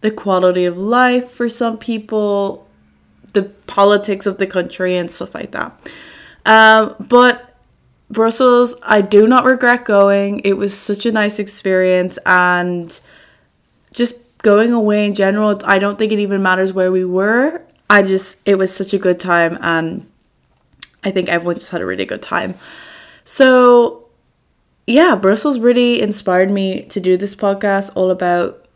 the 0.00 0.10
quality 0.10 0.64
of 0.64 0.78
life 0.78 1.30
for 1.30 1.48
some 1.48 1.76
people 1.76 2.66
the 3.34 3.42
politics 3.66 4.24
of 4.24 4.38
the 4.38 4.46
country 4.46 4.96
and 4.96 5.10
stuff 5.10 5.34
like 5.34 5.50
that 5.50 5.78
um, 6.46 6.94
but 6.98 7.56
brussels 8.08 8.74
i 8.82 9.00
do 9.00 9.26
not 9.28 9.44
regret 9.44 9.84
going 9.84 10.40
it 10.44 10.54
was 10.54 10.76
such 10.76 11.04
a 11.04 11.12
nice 11.12 11.38
experience 11.38 12.18
and 12.24 13.00
just 13.92 14.14
going 14.38 14.72
away 14.72 15.04
in 15.04 15.14
general 15.14 15.60
i 15.64 15.78
don't 15.78 15.98
think 15.98 16.12
it 16.12 16.18
even 16.18 16.42
matters 16.42 16.72
where 16.72 16.90
we 16.92 17.04
were 17.04 17.60
I 17.88 18.02
just, 18.02 18.38
it 18.44 18.56
was 18.56 18.74
such 18.74 18.92
a 18.94 18.98
good 18.98 19.20
time, 19.20 19.58
and 19.60 20.10
I 21.04 21.10
think 21.10 21.28
everyone 21.28 21.56
just 21.56 21.70
had 21.70 21.80
a 21.80 21.86
really 21.86 22.04
good 22.04 22.22
time. 22.22 22.54
So, 23.24 24.08
yeah, 24.86 25.14
Brussels 25.14 25.58
really 25.58 26.00
inspired 26.00 26.50
me 26.50 26.82
to 26.86 27.00
do 27.00 27.16
this 27.16 27.36
podcast 27.36 27.92
all 27.94 28.10
about 28.10 28.66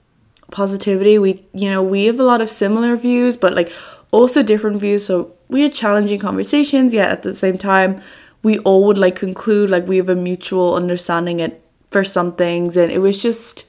positivity. 0.53 1.19
We, 1.19 1.45
you 1.53 1.71
know, 1.71 1.83
we 1.83 2.05
have 2.05 2.21
a 2.21 2.25
lot 2.25 2.41
of 2.41 2.51
similar 2.51 2.97
views, 2.97 3.37
but 3.37 3.55
like 3.55 3.73
also 4.11 4.43
different 4.43 4.81
views. 4.81 5.05
So 5.05 5.35
we 5.49 5.63
had 5.63 5.73
challenging 5.73 6.21
conversations, 6.21 6.95
yet 6.95 7.11
at 7.11 7.23
the 7.23 7.35
same 7.35 7.59
time, 7.59 8.01
we 8.43 8.59
all 8.61 8.85
would 8.85 8.99
like 8.99 9.17
conclude 9.17 9.71
like 9.71 9.87
we 9.87 9.99
have 9.99 10.09
a 10.09 10.17
mutual 10.17 10.75
understanding 10.75 11.41
it 11.41 11.63
for 11.91 12.05
some 12.05 12.35
things, 12.35 12.77
and 12.77 12.91
it 12.91 12.99
was 12.99 13.21
just 13.23 13.67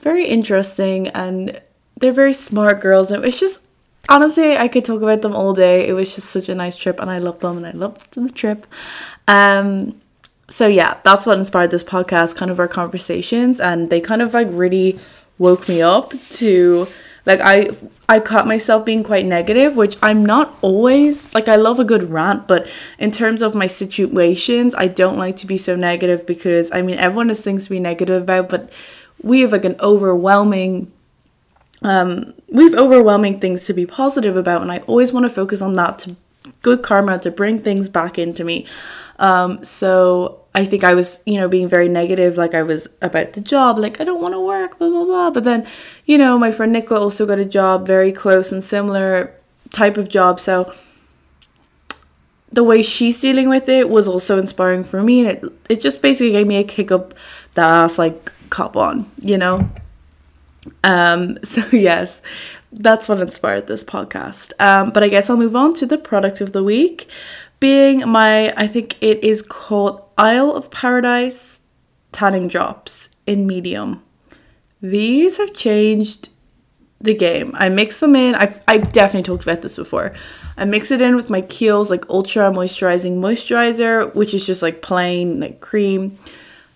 very 0.00 0.26
interesting. 0.26 1.08
And 1.08 1.60
they're 2.00 2.12
very 2.12 2.34
smart 2.34 2.80
girls, 2.80 3.10
and 3.10 3.22
it 3.22 3.26
was 3.26 3.38
just 3.38 3.60
honestly, 4.08 4.56
I 4.56 4.68
could 4.68 4.84
talk 4.84 5.02
about 5.02 5.22
them 5.22 5.34
all 5.34 5.54
day. 5.54 5.88
It 5.88 5.92
was 5.92 6.14
just 6.14 6.30
such 6.30 6.48
a 6.48 6.54
nice 6.54 6.76
trip, 6.76 7.00
and 7.00 7.10
I 7.10 7.18
loved 7.18 7.40
them, 7.40 7.56
and 7.56 7.66
I 7.66 7.72
loved 7.72 8.12
the 8.12 8.30
trip. 8.30 8.66
Um, 9.28 10.00
so 10.50 10.66
yeah, 10.66 10.98
that's 11.04 11.26
what 11.26 11.38
inspired 11.38 11.70
this 11.70 11.84
podcast, 11.84 12.36
kind 12.36 12.50
of 12.50 12.60
our 12.60 12.68
conversations, 12.68 13.60
and 13.60 13.90
they 13.90 14.00
kind 14.00 14.22
of 14.22 14.34
like 14.34 14.48
really 14.50 14.98
woke 15.38 15.68
me 15.68 15.82
up 15.82 16.12
to 16.30 16.86
like 17.26 17.40
I 17.42 17.70
I 18.08 18.20
caught 18.20 18.46
myself 18.46 18.84
being 18.84 19.02
quite 19.02 19.24
negative, 19.24 19.76
which 19.76 19.96
I'm 20.02 20.24
not 20.24 20.58
always 20.60 21.34
like 21.34 21.48
I 21.48 21.56
love 21.56 21.78
a 21.78 21.84
good 21.84 22.10
rant, 22.10 22.46
but 22.46 22.66
in 22.98 23.10
terms 23.10 23.42
of 23.42 23.54
my 23.54 23.66
situations, 23.66 24.74
I 24.74 24.88
don't 24.88 25.16
like 25.16 25.36
to 25.38 25.46
be 25.46 25.56
so 25.56 25.74
negative 25.74 26.26
because 26.26 26.70
I 26.72 26.82
mean 26.82 26.98
everyone 26.98 27.28
has 27.28 27.40
things 27.40 27.64
to 27.64 27.70
be 27.70 27.80
negative 27.80 28.22
about, 28.22 28.48
but 28.48 28.70
we 29.22 29.40
have 29.40 29.52
like 29.52 29.64
an 29.64 29.76
overwhelming 29.80 30.92
um 31.82 32.34
we 32.48 32.64
have 32.64 32.74
overwhelming 32.74 33.40
things 33.40 33.62
to 33.62 33.74
be 33.74 33.86
positive 33.86 34.36
about 34.36 34.62
and 34.62 34.70
I 34.70 34.78
always 34.78 35.12
want 35.12 35.24
to 35.24 35.30
focus 35.30 35.60
on 35.60 35.74
that 35.74 35.98
to 36.00 36.16
good 36.62 36.82
karma 36.82 37.18
to 37.18 37.30
bring 37.30 37.60
things 37.60 37.88
back 37.88 38.18
into 38.18 38.44
me. 38.44 38.66
Um, 39.18 39.62
so 39.62 40.40
I 40.54 40.64
think 40.64 40.84
I 40.84 40.94
was, 40.94 41.18
you 41.26 41.38
know, 41.38 41.48
being 41.48 41.68
very 41.68 41.88
negative, 41.88 42.36
like 42.36 42.54
I 42.54 42.62
was 42.62 42.88
about 43.02 43.32
the 43.32 43.40
job, 43.40 43.78
like 43.78 44.00
I 44.00 44.04
don't 44.04 44.22
want 44.22 44.34
to 44.34 44.40
work, 44.40 44.78
blah 44.78 44.88
blah 44.88 45.04
blah. 45.04 45.30
But 45.30 45.44
then, 45.44 45.66
you 46.06 46.16
know, 46.16 46.38
my 46.38 46.52
friend 46.52 46.72
Nicola 46.72 47.00
also 47.00 47.26
got 47.26 47.38
a 47.38 47.44
job 47.44 47.86
very 47.86 48.12
close 48.12 48.52
and 48.52 48.62
similar 48.62 49.34
type 49.70 49.96
of 49.96 50.08
job. 50.08 50.38
So 50.40 50.72
the 52.52 52.62
way 52.62 52.82
she's 52.82 53.20
dealing 53.20 53.48
with 53.48 53.68
it 53.68 53.88
was 53.90 54.06
also 54.06 54.38
inspiring 54.38 54.84
for 54.84 55.02
me, 55.02 55.20
and 55.20 55.28
it 55.28 55.44
it 55.68 55.80
just 55.80 56.00
basically 56.00 56.32
gave 56.32 56.46
me 56.46 56.56
a 56.56 56.64
kick 56.64 56.92
up 56.92 57.14
the 57.54 57.62
ass, 57.62 57.98
like 57.98 58.30
cop 58.50 58.76
on, 58.76 59.10
you 59.18 59.38
know. 59.38 59.68
Um. 60.84 61.38
So 61.44 61.62
yes, 61.72 62.22
that's 62.72 63.08
what 63.08 63.20
inspired 63.20 63.66
this 63.66 63.82
podcast. 63.82 64.52
Um. 64.60 64.90
But 64.90 65.02
I 65.02 65.08
guess 65.08 65.28
I'll 65.28 65.36
move 65.36 65.56
on 65.56 65.74
to 65.74 65.86
the 65.86 65.98
product 65.98 66.40
of 66.40 66.52
the 66.52 66.62
week 66.62 67.08
being 67.60 68.08
my, 68.08 68.52
I 68.56 68.66
think 68.66 68.96
it 69.00 69.22
is 69.24 69.42
called 69.42 70.04
Isle 70.18 70.52
of 70.52 70.70
Paradise 70.70 71.58
tanning 72.12 72.48
drops 72.48 73.08
in 73.26 73.46
medium. 73.46 74.02
These 74.80 75.38
have 75.38 75.54
changed 75.54 76.28
the 77.00 77.14
game. 77.14 77.52
I 77.54 77.68
mix 77.68 78.00
them 78.00 78.16
in. 78.16 78.34
I've, 78.34 78.62
I've 78.66 78.92
definitely 78.92 79.24
talked 79.24 79.44
about 79.44 79.62
this 79.62 79.76
before. 79.76 80.14
I 80.56 80.64
mix 80.64 80.90
it 80.90 81.00
in 81.00 81.16
with 81.16 81.30
my 81.30 81.42
Kiehl's 81.42 81.90
like 81.90 82.08
ultra 82.08 82.50
moisturizing 82.50 83.18
moisturizer, 83.18 84.14
which 84.14 84.34
is 84.34 84.46
just 84.46 84.62
like 84.62 84.82
plain 84.82 85.40
like 85.40 85.60
cream. 85.60 86.18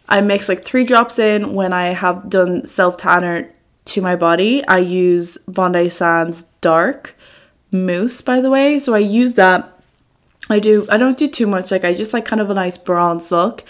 I 0.09 0.21
mix 0.21 0.49
like 0.49 0.65
three 0.65 0.85
drops 0.85 1.19
in 1.19 1.55
when 1.55 1.73
I 1.73 1.87
have 1.89 2.29
done 2.29 2.67
self 2.67 2.97
tanner 2.97 3.51
to 3.87 4.03
my 4.03 4.17
body. 4.17 4.67
I 4.67 4.79
use 4.79 5.39
Bondi 5.47 5.89
Sands 5.89 6.45
Dark 6.61 7.17
Mousse, 7.71 8.21
by 8.21 8.41
the 8.41 8.51
way. 8.51 8.79
So 8.79 8.95
I 8.95 8.99
use 8.99 9.35
that 9.35 9.78
I 10.51 10.59
do 10.59 10.87
I 10.89 10.97
don't 10.97 11.19
do 11.19 11.29
too 11.29 11.47
much 11.47 11.71
like 11.71 11.85
I 11.85 11.95
just 11.95 12.13
like 12.13 12.25
kind 12.25 12.41
of 12.41 12.51
a 12.51 12.55
nice 12.55 12.79
bronze 12.79 13.31
look. 13.31 13.65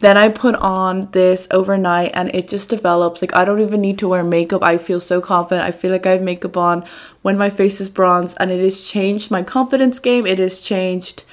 Then 0.00 0.16
I 0.16 0.28
put 0.28 0.56
on 0.56 1.08
this 1.12 1.46
overnight 1.52 2.10
and 2.14 2.34
it 2.34 2.48
just 2.48 2.70
develops. 2.70 3.22
Like 3.22 3.36
I 3.36 3.44
don't 3.44 3.60
even 3.60 3.80
need 3.80 3.98
to 4.00 4.08
wear 4.08 4.24
makeup. 4.24 4.62
I 4.62 4.78
feel 4.78 4.98
so 4.98 5.20
confident. 5.20 5.66
I 5.66 5.70
feel 5.70 5.92
like 5.92 6.06
I 6.06 6.12
have 6.12 6.22
makeup 6.22 6.56
on 6.56 6.84
when 7.22 7.38
my 7.38 7.50
face 7.50 7.80
is 7.80 7.90
bronze 7.90 8.34
and 8.34 8.50
it 8.50 8.60
has 8.60 8.80
changed 8.80 9.30
my 9.30 9.42
confidence 9.42 10.00
game. 10.00 10.26
It 10.26 10.38
has 10.38 10.60
changed 10.60 11.24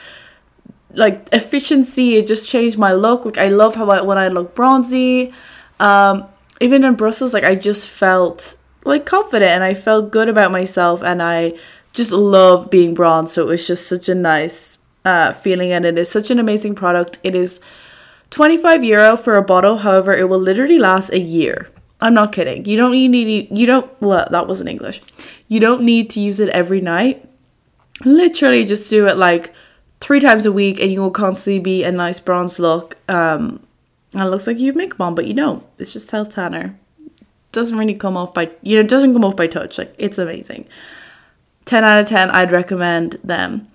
like 0.94 1.30
efficiency. 1.32 2.18
It 2.18 2.28
just 2.28 2.48
changed 2.48 2.78
my 2.78 2.94
look. 2.94 3.26
Like 3.26 3.38
I 3.38 3.48
love 3.48 3.76
how 3.76 3.90
I 3.90 4.02
when 4.02 4.18
I 4.18 4.28
look 4.28 4.54
bronzy. 4.54 5.34
Um 5.80 6.26
even 6.60 6.84
in 6.84 6.96
Brussels 6.96 7.34
like 7.34 7.46
I 7.46 7.56
just 7.56 7.90
felt 7.90 8.58
like 8.84 9.06
confident 9.06 9.52
and 9.52 9.64
I 9.64 9.74
felt 9.74 10.12
good 10.12 10.28
about 10.28 10.52
myself 10.52 11.02
and 11.02 11.24
I 11.24 11.54
just 11.94 12.12
love 12.12 12.70
being 12.70 12.94
bronze. 12.94 13.32
So 13.32 13.44
it 13.44 13.48
was 13.48 13.66
just 13.66 13.88
such 13.88 14.10
a 14.10 14.16
nice 14.16 14.79
uh, 15.10 15.34
feeling 15.34 15.72
and 15.72 15.86
it 15.86 15.98
is 15.98 16.10
such 16.10 16.30
an 16.32 16.40
amazing 16.40 16.76
product. 16.76 17.18
It 17.24 17.36
is 17.36 17.60
25 18.30 18.84
euro 18.84 19.18
for 19.18 19.36
a 19.36 19.42
bottle, 19.42 19.78
however, 19.78 20.14
it 20.14 20.30
will 20.30 20.40
literally 20.40 20.78
last 20.78 21.12
a 21.12 21.20
year. 21.20 21.70
I'm 22.02 22.14
not 22.14 22.32
kidding. 22.32 22.66
You 22.66 22.78
don't 22.78 22.92
need 22.92 23.50
you 23.52 23.66
don't 23.66 23.90
well, 24.02 24.28
that 24.32 24.48
wasn't 24.48 24.70
English. 24.70 25.02
You 25.48 25.60
don't 25.60 25.84
need 25.84 26.10
to 26.12 26.20
use 26.20 26.40
it 26.40 26.50
every 26.50 26.82
night. 26.82 27.28
Literally 28.06 28.64
just 28.66 28.90
do 28.90 29.08
it 29.08 29.18
like 29.18 29.54
three 30.00 30.22
times 30.22 30.46
a 30.46 30.52
week 30.52 30.80
and 30.80 30.94
you 30.94 31.02
will 31.02 31.12
constantly 31.12 31.60
be 31.60 31.84
a 31.84 31.92
nice 31.92 32.20
bronze 32.20 32.60
look. 32.60 32.96
Um 33.10 33.66
and 34.14 34.24
it 34.24 34.32
looks 34.32 34.48
like 34.48 34.60
you 34.60 34.68
have 34.68 34.76
makeup 34.76 35.02
on, 35.02 35.14
but 35.14 35.28
you 35.28 35.34
don't. 35.34 35.64
It's 35.78 35.94
just 35.94 36.10
self 36.10 36.30
tanner. 36.30 36.80
Doesn't 37.52 37.78
really 37.78 37.96
come 37.96 38.16
off 38.16 38.34
by 38.34 38.52
you 38.62 38.78
know, 38.78 38.88
doesn't 38.88 39.14
come 39.14 39.26
off 39.26 39.36
by 39.36 39.48
touch. 39.48 39.78
Like 39.78 39.94
it's 39.98 40.18
amazing. 40.18 40.68
10 41.66 41.84
out 41.84 42.00
of 42.00 42.08
10, 42.08 42.32
I'd 42.32 42.52
recommend 42.52 43.20
them. 43.24 43.68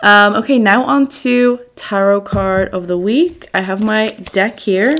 Um, 0.00 0.34
okay, 0.34 0.58
now 0.58 0.84
on 0.84 1.08
to 1.08 1.60
tarot 1.76 2.22
card 2.22 2.68
of 2.68 2.86
the 2.86 2.98
week. 2.98 3.48
I 3.52 3.60
have 3.60 3.82
my 3.82 4.10
deck 4.10 4.60
here. 4.60 4.96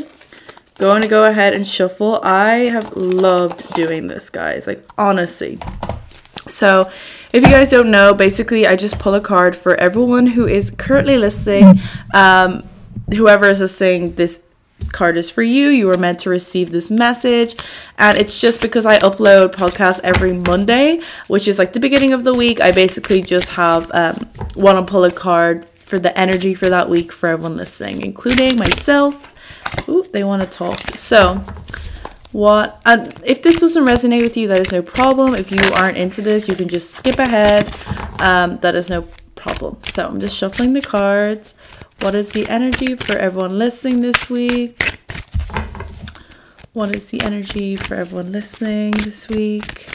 Going 0.79 1.03
to 1.03 1.09
go 1.09 1.25
ahead 1.25 1.55
and 1.55 1.67
shuffle. 1.67 2.21
I 2.23 2.71
have 2.71 2.97
loved 2.97 3.75
doing 3.75 4.07
this, 4.07 4.31
guys. 4.31 4.67
Like, 4.67 4.85
honestly. 4.97 5.59
So, 6.47 6.91
if 7.33 7.43
you 7.43 7.51
guys 7.51 7.71
don't 7.71 7.91
know, 7.91 8.15
basically, 8.15 8.67
I 8.67 8.77
just 8.77 8.99
pull 8.99 9.15
a 9.15 9.21
card 9.21 9.55
for 9.55 9.75
everyone 9.77 10.29
who 10.29 10.47
is 10.47 10.71
currently 10.71 11.19
listening. 11.19 11.81
Um, 12.15 12.65
whoever 13.11 13.49
is 13.49 13.61
listening 13.61 14.15
this 14.15 14.41
card 14.93 15.17
is 15.17 15.31
for 15.31 15.43
you. 15.43 15.69
You 15.69 15.87
were 15.87 15.97
meant 15.97 16.21
to 16.21 16.31
receive 16.31 16.71
this 16.71 16.91
message. 16.91 17.57
And 17.99 18.17
it's 18.17 18.41
just 18.41 18.61
because 18.61 18.87
I 18.87 18.99
upload 19.01 19.55
podcasts 19.55 20.01
every 20.03 20.33
Monday, 20.33 21.01
which 21.27 21.49
is 21.49 21.59
like 21.59 21.73
the 21.73 21.81
beginning 21.81 22.13
of 22.13 22.25
the 22.25 22.35
week. 22.35 22.61
I 22.61 22.73
basically 22.73 23.23
just 23.23 23.51
have 23.51 23.91
um, 23.93 24.29
want 24.55 24.85
to 24.85 24.91
pull 24.91 25.05
a 25.05 25.11
card 25.11 25.67
for 25.81 25.99
the 25.99 26.17
energy 26.19 26.55
for 26.55 26.69
that 26.69 26.89
week 26.89 27.13
for 27.13 27.29
everyone 27.29 27.57
listening, 27.57 28.03
including 28.03 28.57
myself. 28.57 29.35
Ooh, 29.89 30.07
they 30.13 30.25
want 30.25 30.43
to 30.43 30.49
talk. 30.49 30.79
So, 30.97 31.43
what 32.33 32.81
and 32.85 33.13
if 33.25 33.43
this 33.43 33.61
doesn't 33.61 33.85
resonate 33.85 34.23
with 34.23 34.37
you, 34.37 34.49
that 34.49 34.61
is 34.61 34.73
no 34.73 34.83
problem. 34.83 35.35
If 35.35 35.51
you 35.51 35.61
aren't 35.75 35.97
into 35.97 36.21
this, 36.21 36.47
you 36.47 36.55
can 36.55 36.69
just 36.69 36.93
skip 36.93 37.19
ahead. 37.19 37.75
Um, 38.21 38.59
that 38.59 38.75
is 38.75 38.91
no 38.91 39.09
problem. 39.35 39.79
So 39.89 40.07
I'm 40.07 40.21
just 40.21 40.37
shuffling 40.37 40.75
the 40.75 40.83
cards. 40.83 41.55
What 42.01 42.15
is 42.15 42.31
the 42.31 42.49
energy 42.49 42.95
for 42.95 43.17
everyone 43.17 43.59
listening 43.59 44.01
this 44.03 44.31
week? 44.31 44.99
What 46.73 46.95
is 46.95 47.11
the 47.11 47.21
energy 47.23 47.75
for 47.75 47.97
everyone 47.97 48.31
listening 48.31 48.93
this 48.93 49.29
week? 49.29 49.89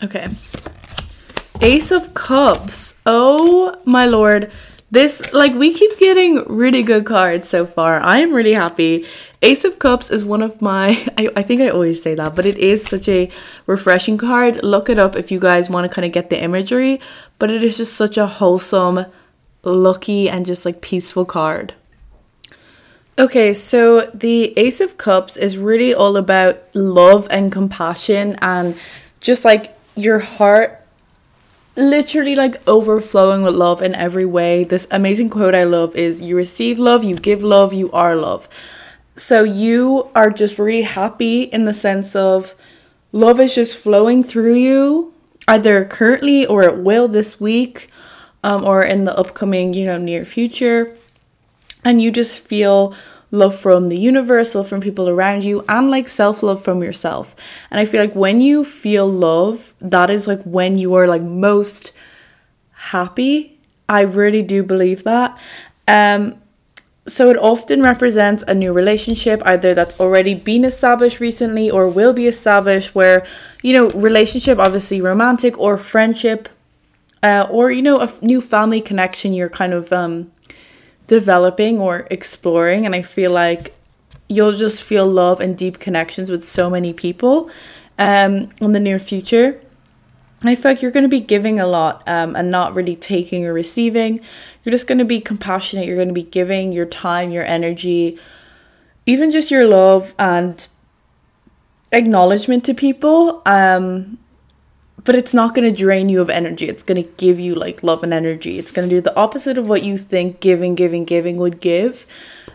Okay. 0.00 0.28
Ace 1.60 1.90
of 1.90 2.14
Cups. 2.14 2.94
Oh 3.04 3.80
my 3.84 4.06
lord. 4.06 4.52
This, 4.90 5.20
like, 5.34 5.52
we 5.54 5.74
keep 5.74 5.98
getting 5.98 6.44
really 6.46 6.82
good 6.82 7.04
cards 7.04 7.48
so 7.48 7.66
far. 7.66 8.00
I 8.00 8.18
am 8.18 8.32
really 8.32 8.54
happy. 8.54 9.04
Ace 9.40 9.64
of 9.64 9.78
Cups 9.78 10.10
is 10.10 10.24
one 10.24 10.42
of 10.42 10.60
my, 10.60 10.90
I, 11.18 11.28
I 11.36 11.42
think 11.42 11.60
I 11.60 11.68
always 11.68 12.02
say 12.02 12.14
that, 12.14 12.34
but 12.34 12.46
it 12.46 12.56
is 12.56 12.84
such 12.84 13.08
a 13.08 13.30
refreshing 13.66 14.18
card. 14.18 14.62
Look 14.64 14.88
it 14.88 14.98
up 14.98 15.16
if 15.16 15.30
you 15.30 15.38
guys 15.38 15.70
want 15.70 15.88
to 15.88 15.94
kind 15.94 16.04
of 16.04 16.12
get 16.12 16.30
the 16.30 16.42
imagery, 16.42 17.00
but 17.38 17.50
it 17.50 17.62
is 17.62 17.76
just 17.76 17.94
such 17.94 18.16
a 18.16 18.26
wholesome, 18.26 19.06
lucky, 19.62 20.28
and 20.28 20.44
just 20.44 20.64
like 20.64 20.80
peaceful 20.80 21.24
card. 21.24 21.74
Okay, 23.18 23.52
so 23.52 24.02
the 24.14 24.56
Ace 24.56 24.80
of 24.80 24.96
Cups 24.96 25.36
is 25.36 25.58
really 25.58 25.92
all 25.92 26.16
about 26.16 26.62
love 26.74 27.26
and 27.30 27.50
compassion 27.50 28.36
and 28.40 28.78
just 29.20 29.44
like 29.44 29.76
your 29.96 30.20
heart 30.20 30.86
literally 31.74 32.34
like 32.34 32.60
overflowing 32.68 33.42
with 33.42 33.54
love 33.54 33.82
in 33.82 33.94
every 33.94 34.24
way. 34.24 34.64
This 34.64 34.86
amazing 34.90 35.30
quote 35.30 35.54
I 35.54 35.64
love 35.64 35.96
is 35.96 36.20
you 36.20 36.36
receive 36.36 36.78
love, 36.78 37.02
you 37.04 37.16
give 37.16 37.42
love, 37.42 37.72
you 37.72 37.90
are 37.92 38.14
love. 38.16 38.48
So 39.18 39.42
you 39.42 40.10
are 40.14 40.30
just 40.30 40.58
really 40.58 40.82
happy 40.82 41.42
in 41.42 41.64
the 41.64 41.74
sense 41.74 42.14
of 42.14 42.54
love 43.10 43.40
is 43.40 43.52
just 43.52 43.76
flowing 43.76 44.22
through 44.22 44.54
you 44.54 45.12
either 45.48 45.84
currently 45.84 46.46
or 46.46 46.62
it 46.62 46.78
will 46.78 47.08
this 47.08 47.40
week 47.40 47.88
um, 48.44 48.64
or 48.64 48.84
in 48.84 49.04
the 49.04 49.18
upcoming, 49.18 49.74
you 49.74 49.84
know, 49.84 49.98
near 49.98 50.24
future. 50.24 50.96
And 51.84 52.00
you 52.00 52.12
just 52.12 52.42
feel 52.42 52.94
love 53.32 53.58
from 53.58 53.88
the 53.88 53.98
universe, 53.98 54.54
love 54.54 54.68
from 54.68 54.80
people 54.80 55.08
around 55.08 55.42
you, 55.42 55.64
and 55.68 55.90
like 55.90 56.06
self 56.06 56.42
love 56.42 56.62
from 56.62 56.80
yourself. 56.80 57.34
And 57.72 57.80
I 57.80 57.86
feel 57.86 58.00
like 58.00 58.14
when 58.14 58.40
you 58.40 58.64
feel 58.64 59.08
love, 59.08 59.74
that 59.80 60.10
is 60.10 60.28
like 60.28 60.42
when 60.44 60.76
you 60.76 60.94
are 60.94 61.08
like 61.08 61.22
most 61.22 61.90
happy. 62.70 63.58
I 63.88 64.02
really 64.02 64.42
do 64.42 64.62
believe 64.62 65.02
that. 65.04 65.36
Um, 65.88 66.40
so 67.08 67.30
it 67.30 67.36
often 67.36 67.82
represents 67.82 68.44
a 68.46 68.54
new 68.54 68.72
relationship, 68.72 69.42
either 69.44 69.74
that's 69.74 69.98
already 69.98 70.34
been 70.34 70.64
established 70.64 71.20
recently 71.20 71.70
or 71.70 71.88
will 71.88 72.12
be 72.12 72.26
established, 72.26 72.94
where, 72.94 73.26
you 73.62 73.72
know, 73.72 73.90
relationship, 73.90 74.58
obviously 74.58 75.00
romantic 75.00 75.58
or 75.58 75.78
friendship, 75.78 76.48
uh, 77.22 77.46
or, 77.50 77.70
you 77.72 77.82
know, 77.82 77.98
a 78.00 78.12
new 78.22 78.40
family 78.40 78.80
connection 78.80 79.32
you're 79.32 79.48
kind 79.48 79.74
of 79.74 79.92
um, 79.92 80.30
developing 81.06 81.80
or 81.80 82.06
exploring. 82.10 82.86
And 82.86 82.94
I 82.94 83.02
feel 83.02 83.32
like 83.32 83.74
you'll 84.28 84.52
just 84.52 84.82
feel 84.82 85.06
love 85.06 85.40
and 85.40 85.56
deep 85.56 85.80
connections 85.80 86.30
with 86.30 86.44
so 86.44 86.70
many 86.70 86.92
people 86.92 87.50
um, 87.98 88.50
in 88.60 88.72
the 88.72 88.80
near 88.80 88.98
future. 88.98 89.60
I 90.42 90.54
feel 90.54 90.70
like 90.70 90.82
you're 90.82 90.92
going 90.92 91.04
to 91.04 91.08
be 91.08 91.20
giving 91.20 91.58
a 91.58 91.66
lot 91.66 92.02
um, 92.06 92.36
and 92.36 92.50
not 92.50 92.74
really 92.74 92.94
taking 92.94 93.44
or 93.44 93.52
receiving. 93.52 94.20
You're 94.62 94.70
just 94.70 94.86
going 94.86 94.98
to 94.98 95.04
be 95.04 95.20
compassionate. 95.20 95.86
You're 95.86 95.96
going 95.96 96.08
to 96.08 96.14
be 96.14 96.22
giving 96.22 96.70
your 96.72 96.86
time, 96.86 97.32
your 97.32 97.44
energy, 97.44 98.18
even 99.04 99.30
just 99.30 99.50
your 99.50 99.66
love 99.66 100.14
and 100.18 100.66
acknowledgement 101.90 102.64
to 102.66 102.74
people. 102.74 103.42
Um, 103.46 104.18
but 105.04 105.14
it's 105.14 105.34
not 105.34 105.54
going 105.54 105.68
to 105.68 105.76
drain 105.76 106.08
you 106.08 106.20
of 106.20 106.30
energy. 106.30 106.68
It's 106.68 106.82
going 106.82 107.02
to 107.02 107.08
give 107.16 107.40
you 107.40 107.54
like 107.54 107.82
love 107.82 108.02
and 108.02 108.12
energy. 108.12 108.58
It's 108.58 108.70
going 108.70 108.88
to 108.88 108.94
do 108.94 109.00
the 109.00 109.16
opposite 109.16 109.58
of 109.58 109.68
what 109.68 109.82
you 109.82 109.98
think 109.98 110.40
giving, 110.40 110.74
giving, 110.74 111.04
giving 111.04 111.38
would 111.38 111.60
give. 111.60 112.06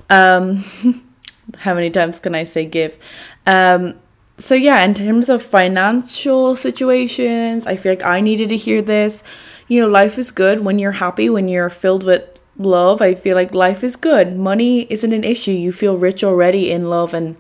Um, 0.10 0.64
how 1.58 1.74
many 1.74 1.90
times 1.90 2.20
can 2.20 2.36
I 2.36 2.44
say 2.44 2.66
give? 2.66 2.98
Um, 3.46 4.00
so 4.38 4.56
yeah, 4.56 4.84
in 4.84 4.94
terms 4.94 5.30
of 5.30 5.44
financial 5.44 6.56
situations, 6.56 7.68
I 7.68 7.76
feel 7.76 7.92
like 7.92 8.04
I 8.04 8.20
needed 8.20 8.50
to 8.50 8.58
hear 8.58 8.82
this. 8.82 9.24
You 9.68 9.82
know, 9.82 9.88
life 9.88 10.18
is 10.18 10.32
good 10.32 10.66
when 10.66 10.80
you're 10.80 10.92
happy, 10.92 11.30
when 11.30 11.48
you're 11.48 11.70
filled 11.70 12.04
with 12.04 12.24
love. 12.58 13.02
I 13.02 13.14
feel 13.16 13.36
like 13.36 13.54
life 13.54 13.84
is 13.84 13.96
good. 13.96 14.36
Money 14.38 14.92
isn't 14.92 15.14
an 15.14 15.24
issue. 15.24 15.52
You 15.52 15.72
feel 15.72 15.98
rich 15.98 16.24
already 16.24 16.72
in 16.72 16.90
love 16.90 17.14
and 17.14 17.38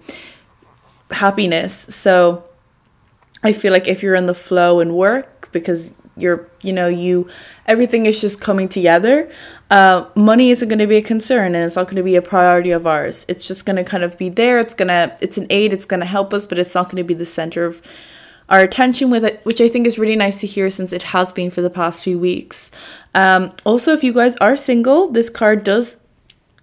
happiness. 1.11 1.73
So 1.73 2.43
I 3.43 3.53
feel 3.53 3.73
like 3.73 3.87
if 3.87 4.03
you're 4.03 4.15
in 4.15 4.27
the 4.27 4.35
flow 4.35 4.79
and 4.79 4.95
work 4.95 5.49
because 5.51 5.93
you're 6.15 6.47
you 6.61 6.71
know 6.71 6.87
you 6.87 7.27
everything 7.65 8.05
is 8.05 8.21
just 8.21 8.39
coming 8.39 8.69
together 8.69 9.31
uh, 9.73 10.07
money 10.13 10.51
isn't 10.51 10.69
going 10.69 10.77
to 10.77 10.85
be 10.85 10.97
a 10.97 11.01
concern 11.01 11.55
and 11.55 11.65
it's 11.65 11.75
not 11.75 11.85
going 11.85 11.95
to 11.95 12.03
be 12.03 12.15
a 12.15 12.21
priority 12.21 12.69
of 12.69 12.85
ours. 12.85 13.25
It's 13.27 13.47
just 13.47 13.65
going 13.65 13.75
to 13.77 13.83
kind 13.83 14.03
of 14.03 14.15
be 14.19 14.29
there. 14.29 14.59
It's 14.59 14.75
going 14.75 14.89
to 14.89 15.17
it's 15.19 15.39
an 15.39 15.47
aid. 15.49 15.73
It's 15.73 15.85
going 15.85 15.99
to 15.99 16.05
help 16.05 16.31
us 16.31 16.45
but 16.45 16.59
it's 16.59 16.75
not 16.75 16.85
going 16.85 16.97
to 16.97 17.03
be 17.03 17.15
the 17.15 17.25
center 17.25 17.65
of 17.65 17.81
our 18.49 18.59
attention 18.59 19.09
with 19.09 19.23
it 19.23 19.39
which 19.45 19.61
i 19.61 19.69
think 19.69 19.87
is 19.87 19.97
really 19.97 20.17
nice 20.17 20.41
to 20.41 20.45
hear 20.45 20.69
since 20.69 20.91
it 20.91 21.01
has 21.01 21.31
been 21.31 21.49
for 21.49 21.61
the 21.61 21.71
past 21.71 22.03
few 22.03 22.19
weeks. 22.19 22.69
Um, 23.15 23.51
also 23.63 23.93
if 23.93 24.03
you 24.03 24.13
guys 24.13 24.35
are 24.35 24.55
single 24.55 25.09
this 25.09 25.29
card 25.29 25.63
does 25.63 25.97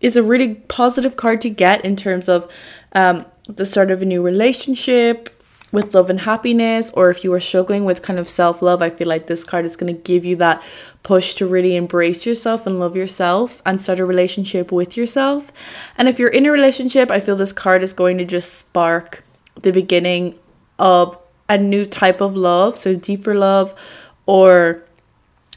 is 0.01 0.17
a 0.17 0.23
really 0.23 0.55
positive 0.55 1.17
card 1.17 1.41
to 1.41 1.51
get 1.51 1.85
in 1.85 1.97
terms 1.97 2.29
of 2.29 2.49
um, 2.93 3.27
the 3.49 3.67
start 3.67 3.91
of 3.91 4.03
a 4.03 4.05
new 4.05 4.23
relationship 4.23 5.40
with 5.73 5.95
love 5.95 6.11
and 6.11 6.21
happiness, 6.21 6.91
or 6.95 7.11
if 7.11 7.23
you 7.23 7.33
are 7.33 7.41
struggling 7.41 7.85
with 7.85 8.03
kind 8.03 8.19
of 8.19 8.29
self 8.29 8.61
love, 8.63 8.83
I 8.83 8.91
feel 8.91 9.09
like 9.09 9.27
this 9.27 9.45
card 9.45 9.65
is 9.65 9.77
going 9.77 9.95
to 9.95 10.03
give 10.03 10.25
you 10.25 10.37
that 10.37 10.63
push 11.03 11.35
to 11.35 11.47
really 11.47 11.77
embrace 11.77 12.27
yourself 12.27 12.67
and 12.67 12.81
love 12.81 12.97
yourself 12.97 13.63
and 13.65 13.81
start 13.81 14.01
a 14.01 14.05
relationship 14.05 14.73
with 14.73 14.97
yourself. 14.97 15.53
And 15.97 16.09
if 16.09 16.19
you're 16.19 16.29
in 16.29 16.47
a 16.47 16.51
relationship, 16.51 17.11
I 17.11 17.21
feel 17.21 17.37
this 17.37 17.53
card 17.53 17.83
is 17.83 17.93
going 17.93 18.19
to 18.19 18.25
just 18.25 18.55
spark 18.55 19.23
the 19.63 19.71
beginning 19.71 20.39
of 20.79 21.19
a 21.49 21.59
new 21.59 21.85
type 21.85 22.21
of 22.21 22.37
love, 22.37 22.77
so 22.77 22.95
deeper 22.95 23.35
love, 23.35 23.75
or 24.27 24.85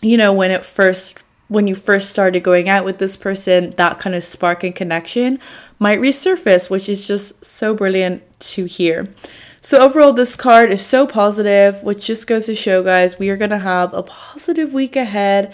you 0.02 0.18
know, 0.18 0.34
when 0.34 0.52
it 0.52 0.66
first 0.66 1.24
when 1.48 1.68
you 1.68 1.76
first 1.76 2.10
started 2.10 2.42
going 2.42 2.68
out 2.68 2.84
with 2.84 2.98
this 2.98 3.16
person, 3.16 3.72
that 3.78 4.00
kind 4.00 4.16
of 4.16 4.24
spark 4.24 4.64
and 4.64 4.76
connection 4.76 5.40
might 5.78 6.00
resurface, 6.00 6.70
which 6.70 6.90
is 6.90 7.08
just 7.08 7.44
so 7.46 7.76
brilliant 7.76 8.24
to 8.40 8.66
hear. 8.66 9.08
So 9.66 9.78
overall, 9.78 10.12
this 10.12 10.36
card 10.36 10.72
is 10.72 10.86
so 10.86 11.08
positive, 11.08 11.82
which 11.84 12.06
just 12.06 12.28
goes 12.28 12.48
to 12.48 12.54
show, 12.54 12.84
guys, 12.84 13.18
we 13.18 13.30
are 13.30 13.38
gonna 13.38 13.60
have 13.60 13.94
a 13.94 14.04
positive 14.04 14.74
week 14.74 14.98
ahead, 14.98 15.54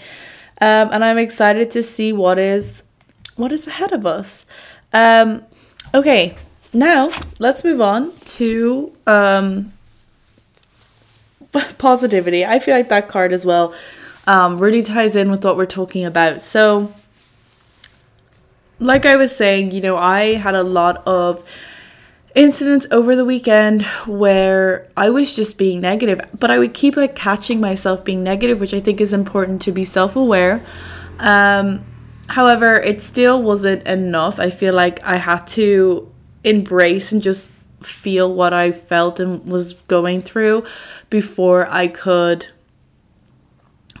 um, 0.60 0.90
and 0.90 1.04
I'm 1.04 1.16
excited 1.16 1.70
to 1.70 1.82
see 1.84 2.12
what 2.12 2.36
is 2.36 2.82
what 3.36 3.52
is 3.52 3.68
ahead 3.68 3.92
of 3.92 4.06
us. 4.06 4.46
Um, 4.92 5.44
okay, 5.94 6.34
now 6.72 7.10
let's 7.38 7.62
move 7.62 7.80
on 7.80 8.12
to 8.38 8.92
um, 9.06 9.72
positivity. 11.78 12.44
I 12.44 12.58
feel 12.58 12.74
like 12.74 12.88
that 12.88 13.08
card 13.08 13.32
as 13.32 13.46
well 13.46 13.72
um, 14.26 14.58
really 14.58 14.82
ties 14.82 15.14
in 15.14 15.30
with 15.30 15.44
what 15.44 15.56
we're 15.56 15.66
talking 15.66 16.04
about. 16.04 16.42
So, 16.42 16.92
like 18.80 19.06
I 19.06 19.14
was 19.14 19.34
saying, 19.34 19.70
you 19.70 19.80
know, 19.80 19.96
I 19.96 20.34
had 20.34 20.56
a 20.56 20.64
lot 20.64 21.06
of 21.06 21.44
incidents 22.34 22.86
over 22.90 23.16
the 23.16 23.24
weekend 23.24 23.82
where 24.06 24.88
I 24.96 25.10
was 25.10 25.34
just 25.34 25.58
being 25.58 25.80
negative, 25.80 26.20
but 26.38 26.50
I 26.50 26.58
would 26.58 26.74
keep 26.74 26.96
like 26.96 27.14
catching 27.14 27.60
myself 27.60 28.04
being 28.04 28.22
negative, 28.22 28.60
which 28.60 28.74
I 28.74 28.80
think 28.80 29.00
is 29.00 29.12
important 29.12 29.62
to 29.62 29.72
be 29.72 29.84
self 29.84 30.16
aware. 30.16 30.64
Um, 31.18 31.84
however, 32.28 32.76
it 32.76 33.02
still 33.02 33.42
wasn't 33.42 33.86
enough. 33.86 34.38
I 34.38 34.50
feel 34.50 34.74
like 34.74 35.02
I 35.02 35.16
had 35.16 35.46
to 35.48 36.10
embrace 36.44 37.12
and 37.12 37.22
just 37.22 37.50
feel 37.82 38.32
what 38.32 38.52
I 38.52 38.72
felt 38.72 39.20
and 39.20 39.44
was 39.44 39.74
going 39.88 40.22
through 40.22 40.64
before 41.08 41.66
I 41.70 41.88
could 41.88 42.46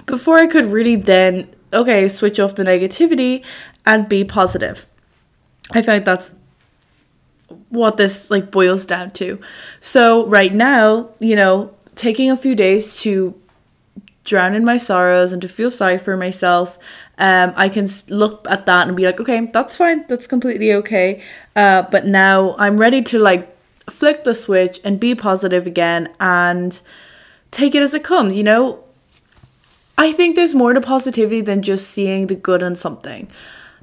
before 0.06 0.38
I 0.38 0.46
could 0.46 0.66
really 0.66 0.96
then 0.96 1.48
okay 1.72 2.08
switch 2.08 2.38
off 2.38 2.54
the 2.56 2.64
negativity 2.64 3.44
and 3.86 4.08
be 4.08 4.24
positive. 4.24 4.86
I 5.72 5.82
feel 5.82 5.94
like 5.94 6.04
that's 6.04 6.32
what 7.68 7.96
this 7.96 8.30
like 8.30 8.50
boils 8.50 8.86
down 8.86 9.10
to. 9.12 9.40
So 9.80 10.26
right 10.26 10.52
now, 10.52 11.10
you 11.18 11.36
know, 11.36 11.74
taking 11.94 12.30
a 12.30 12.36
few 12.36 12.54
days 12.54 13.00
to 13.02 13.34
drown 14.24 14.54
in 14.54 14.64
my 14.64 14.76
sorrows 14.76 15.32
and 15.32 15.42
to 15.42 15.48
feel 15.48 15.70
sorry 15.70 15.98
for 15.98 16.16
myself, 16.16 16.78
um, 17.18 17.52
I 17.56 17.68
can 17.68 17.88
look 18.08 18.46
at 18.48 18.66
that 18.66 18.88
and 18.88 18.96
be 18.96 19.04
like, 19.04 19.20
okay, 19.20 19.46
that's 19.52 19.76
fine, 19.76 20.06
that's 20.08 20.26
completely 20.26 20.72
okay. 20.74 21.22
Uh, 21.54 21.82
but 21.82 22.06
now 22.06 22.56
I'm 22.58 22.78
ready 22.78 23.02
to 23.02 23.18
like 23.18 23.56
flick 23.90 24.24
the 24.24 24.34
switch 24.34 24.80
and 24.84 24.98
be 24.98 25.14
positive 25.14 25.66
again 25.66 26.08
and 26.18 26.80
take 27.50 27.74
it 27.74 27.82
as 27.82 27.92
it 27.92 28.04
comes. 28.04 28.36
You 28.36 28.44
know, 28.44 28.84
I 29.98 30.12
think 30.12 30.36
there's 30.36 30.54
more 30.54 30.72
to 30.72 30.80
positivity 30.80 31.42
than 31.42 31.62
just 31.62 31.90
seeing 31.90 32.28
the 32.28 32.34
good 32.34 32.62
in 32.62 32.74
something 32.74 33.28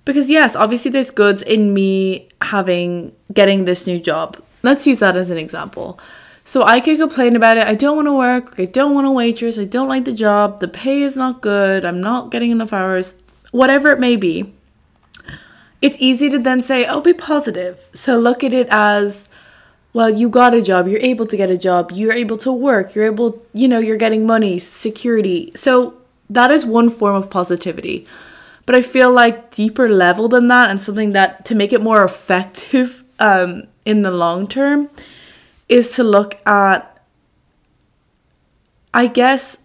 because 0.07 0.29
yes 0.29 0.55
obviously 0.55 0.89
there's 0.89 1.11
goods 1.11 1.43
in 1.43 1.73
me 1.73 2.29
having 2.41 3.13
getting 3.33 3.65
this 3.65 3.85
new 3.85 3.99
job. 3.99 4.41
Let's 4.63 4.87
use 4.87 4.99
that 4.99 5.15
as 5.17 5.29
an 5.29 5.37
example. 5.37 5.99
So 6.43 6.63
i 6.63 6.79
can 6.79 6.97
complain 6.97 7.35
about 7.35 7.57
it. 7.57 7.67
I 7.67 7.75
don't 7.75 7.97
want 7.97 8.07
to 8.07 8.13
work. 8.13 8.57
I 8.57 8.65
don't 8.65 8.95
want 8.95 9.05
to 9.05 9.11
waitress. 9.11 9.59
I 9.59 9.65
don't 9.65 9.89
like 9.89 10.05
the 10.05 10.13
job. 10.13 10.61
The 10.61 10.69
pay 10.69 11.01
is 11.01 11.17
not 11.17 11.41
good. 11.41 11.83
I'm 11.83 11.99
not 11.99 12.31
getting 12.31 12.51
enough 12.51 12.71
hours. 12.71 13.15
Whatever 13.51 13.91
it 13.91 13.99
may 13.99 14.15
be. 14.15 14.53
It's 15.81 15.97
easy 15.99 16.29
to 16.29 16.39
then 16.39 16.61
say 16.61 16.85
oh 16.85 17.01
be 17.01 17.13
positive. 17.13 17.77
So 17.93 18.17
look 18.17 18.43
at 18.43 18.53
it 18.53 18.67
as 18.71 19.27
well 19.91 20.09
you 20.09 20.29
got 20.29 20.53
a 20.53 20.61
job. 20.61 20.87
You're 20.87 21.01
able 21.01 21.25
to 21.25 21.35
get 21.35 21.51
a 21.51 21.57
job. 21.57 21.91
You're 21.93 22.13
able 22.13 22.37
to 22.37 22.51
work. 22.51 22.95
You're 22.95 23.05
able 23.05 23.43
you 23.53 23.67
know 23.67 23.79
you're 23.79 23.97
getting 24.05 24.25
money 24.25 24.57
security. 24.57 25.51
So 25.55 25.95
that 26.29 26.49
is 26.49 26.65
one 26.65 26.89
form 26.89 27.15
of 27.15 27.29
positivity 27.29 28.07
but 28.67 28.75
I 28.75 28.81
feel 28.81 29.11
like 29.11 29.49
deeper 29.49 29.87
level 29.87 30.27
than 30.27 30.49
that 30.49 30.69
and 30.69 30.79
something 30.79 31.13
that 31.13 31.45
to 31.45 31.55
make 31.55 31.71
it 31.71 31.81
more 31.81 32.03
effective 32.03 33.03
um, 33.19 33.63
in 33.85 34.03
the 34.03 34.11
long 34.11 34.47
term 34.47 34.89
is 35.67 35.93
to 35.93 36.03
look 36.03 36.37
at, 36.45 37.01
I 38.93 39.07
guess, 39.07 39.57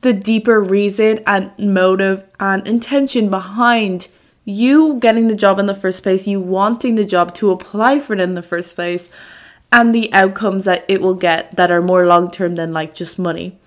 the 0.00 0.12
deeper 0.12 0.60
reason 0.60 1.20
and 1.26 1.52
motive 1.58 2.24
and 2.38 2.66
intention 2.66 3.30
behind 3.30 4.08
you 4.44 4.98
getting 4.98 5.28
the 5.28 5.34
job 5.34 5.58
in 5.58 5.66
the 5.66 5.74
first 5.74 6.02
place, 6.02 6.26
you 6.26 6.40
wanting 6.40 6.96
the 6.96 7.04
job 7.04 7.34
to 7.34 7.50
apply 7.50 8.00
for 8.00 8.14
it 8.14 8.20
in 8.20 8.34
the 8.34 8.42
first 8.42 8.74
place, 8.74 9.08
and 9.70 9.94
the 9.94 10.12
outcomes 10.12 10.64
that 10.64 10.84
it 10.88 11.00
will 11.00 11.14
get 11.14 11.54
that 11.56 11.70
are 11.70 11.82
more 11.82 12.06
long 12.06 12.30
term 12.30 12.56
than 12.56 12.72
like 12.72 12.94
just 12.94 13.18
money. 13.18 13.58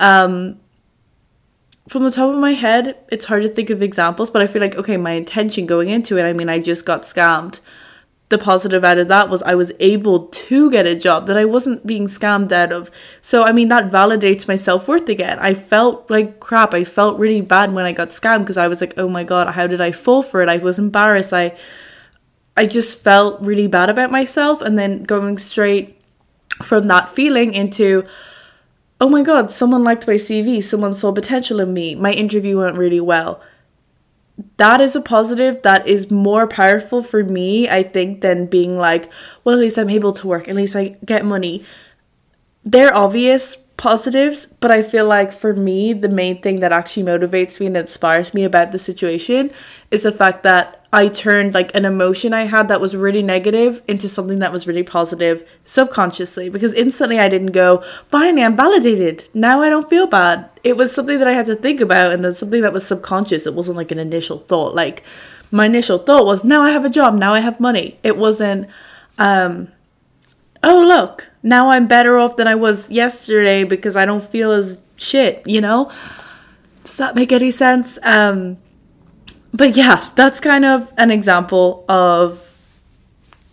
Um, 0.00 0.58
from 1.88 2.04
the 2.04 2.10
top 2.10 2.32
of 2.32 2.38
my 2.38 2.52
head, 2.52 2.96
it's 3.10 3.26
hard 3.26 3.42
to 3.42 3.48
think 3.48 3.70
of 3.70 3.82
examples, 3.82 4.30
but 4.30 4.42
I 4.42 4.46
feel 4.46 4.62
like, 4.62 4.76
okay, 4.76 4.96
my 4.96 5.12
intention 5.12 5.66
going 5.66 5.88
into 5.88 6.16
it, 6.16 6.24
I 6.24 6.32
mean, 6.32 6.48
I 6.48 6.58
just 6.58 6.86
got 6.86 7.02
scammed. 7.02 7.60
The 8.28 8.38
positive 8.38 8.82
out 8.82 8.98
of 8.98 9.08
that 9.08 9.28
was 9.28 9.42
I 9.42 9.54
was 9.54 9.72
able 9.78 10.28
to 10.28 10.70
get 10.70 10.86
a 10.86 10.98
job 10.98 11.26
that 11.26 11.36
I 11.36 11.44
wasn't 11.44 11.86
being 11.86 12.06
scammed 12.06 12.50
out 12.50 12.72
of. 12.72 12.90
So, 13.20 13.42
I 13.42 13.52
mean, 13.52 13.68
that 13.68 13.90
validates 13.90 14.48
my 14.48 14.56
self 14.56 14.88
worth 14.88 15.08
again. 15.08 15.38
I 15.38 15.52
felt 15.52 16.10
like 16.10 16.40
crap. 16.40 16.72
I 16.72 16.84
felt 16.84 17.18
really 17.18 17.42
bad 17.42 17.74
when 17.74 17.84
I 17.84 17.92
got 17.92 18.08
scammed 18.08 18.40
because 18.40 18.56
I 18.56 18.68
was 18.68 18.80
like, 18.80 18.94
oh 18.96 19.08
my 19.08 19.24
God, 19.24 19.52
how 19.52 19.66
did 19.66 19.82
I 19.82 19.92
fall 19.92 20.22
for 20.22 20.40
it? 20.40 20.48
I 20.48 20.56
was 20.58 20.78
embarrassed. 20.78 21.34
I, 21.34 21.54
I 22.56 22.64
just 22.64 23.02
felt 23.02 23.42
really 23.42 23.66
bad 23.66 23.90
about 23.90 24.10
myself. 24.10 24.62
And 24.62 24.78
then 24.78 25.02
going 25.02 25.36
straight 25.36 26.00
from 26.62 26.86
that 26.86 27.10
feeling 27.10 27.52
into, 27.52 28.06
oh 29.02 29.08
my 29.08 29.20
god, 29.20 29.50
someone 29.50 29.82
liked 29.82 30.06
my 30.06 30.14
CV, 30.14 30.62
someone 30.62 30.94
saw 30.94 31.10
potential 31.12 31.58
in 31.58 31.74
me, 31.74 31.96
my 31.96 32.12
interview 32.12 32.58
went 32.58 32.78
really 32.78 33.00
well. 33.00 33.42
that 34.58 34.80
is 34.80 34.96
a 34.96 35.00
positive 35.00 35.60
that 35.62 35.86
is 35.86 36.10
more 36.10 36.46
powerful 36.46 37.02
for 37.02 37.22
me, 37.24 37.68
I 37.68 37.82
think, 37.82 38.20
than 38.22 38.46
being 38.46 38.78
like, 38.78 39.10
well, 39.44 39.56
at 39.56 39.60
least 39.60 39.78
I'm 39.78 39.90
able 39.90 40.12
to 40.12 40.26
work, 40.28 40.48
at 40.48 40.54
least 40.54 40.76
I 40.76 40.96
get 41.04 41.24
money. 41.24 41.64
They're 42.64 42.94
obvious 42.94 43.56
positives, 43.76 44.46
but 44.60 44.70
I 44.70 44.82
feel 44.82 45.06
like 45.06 45.32
for 45.32 45.52
me, 45.52 45.92
the 45.92 46.08
main 46.08 46.40
thing 46.40 46.60
that 46.60 46.72
actually 46.72 47.02
motivates 47.02 47.58
me 47.58 47.66
and 47.66 47.76
inspires 47.76 48.32
me 48.32 48.44
about 48.44 48.70
the 48.70 48.78
situation 48.78 49.50
is 49.90 50.04
the 50.04 50.12
fact 50.12 50.44
that 50.44 50.81
I 50.94 51.08
turned 51.08 51.54
like 51.54 51.74
an 51.74 51.86
emotion 51.86 52.34
I 52.34 52.44
had 52.44 52.68
that 52.68 52.80
was 52.80 52.94
really 52.94 53.22
negative 53.22 53.80
into 53.88 54.10
something 54.10 54.40
that 54.40 54.52
was 54.52 54.66
really 54.66 54.82
positive 54.82 55.48
subconsciously 55.64 56.50
because 56.50 56.74
instantly 56.74 57.18
I 57.18 57.28
didn't 57.28 57.52
go, 57.52 57.82
finally, 58.08 58.44
I'm 58.44 58.56
validated. 58.56 59.26
Now 59.32 59.62
I 59.62 59.70
don't 59.70 59.88
feel 59.88 60.06
bad. 60.06 60.50
It 60.62 60.76
was 60.76 60.94
something 60.94 61.18
that 61.18 61.26
I 61.26 61.32
had 61.32 61.46
to 61.46 61.56
think 61.56 61.80
about 61.80 62.12
and 62.12 62.22
then 62.22 62.34
something 62.34 62.60
that 62.60 62.74
was 62.74 62.86
subconscious. 62.86 63.46
It 63.46 63.54
wasn't 63.54 63.78
like 63.78 63.90
an 63.90 63.98
initial 63.98 64.40
thought. 64.40 64.74
Like 64.74 65.02
my 65.50 65.64
initial 65.64 65.96
thought 65.96 66.26
was, 66.26 66.44
now 66.44 66.60
I 66.60 66.70
have 66.70 66.84
a 66.84 66.90
job, 66.90 67.14
now 67.14 67.32
I 67.32 67.40
have 67.40 67.58
money. 67.58 67.98
It 68.02 68.18
wasn't, 68.18 68.68
um, 69.16 69.68
oh, 70.62 70.82
look, 70.82 71.26
now 71.42 71.70
I'm 71.70 71.86
better 71.86 72.18
off 72.18 72.36
than 72.36 72.46
I 72.46 72.54
was 72.54 72.90
yesterday 72.90 73.64
because 73.64 73.96
I 73.96 74.04
don't 74.04 74.22
feel 74.22 74.52
as 74.52 74.82
shit, 74.96 75.42
you 75.46 75.62
know? 75.62 75.90
Does 76.84 76.98
that 76.98 77.14
make 77.14 77.32
any 77.32 77.50
sense? 77.50 77.98
Um, 78.02 78.58
but 79.52 79.76
yeah, 79.76 80.10
that's 80.14 80.40
kind 80.40 80.64
of 80.64 80.92
an 80.96 81.10
example 81.10 81.84
of 81.88 82.48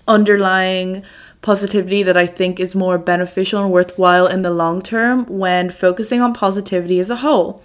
underlying 0.08 1.04
positivity 1.42 2.04
that 2.04 2.18
I 2.18 2.28
think 2.28 2.60
is 2.60 2.76
more 2.76 2.98
beneficial 2.98 3.64
and 3.64 3.72
worthwhile 3.72 4.28
in 4.28 4.42
the 4.42 4.50
long 4.50 4.82
term 4.82 5.26
when 5.26 5.70
focusing 5.70 6.22
on 6.22 6.34
positivity 6.34 7.00
as 7.00 7.10
a 7.10 7.18
whole. 7.18 7.64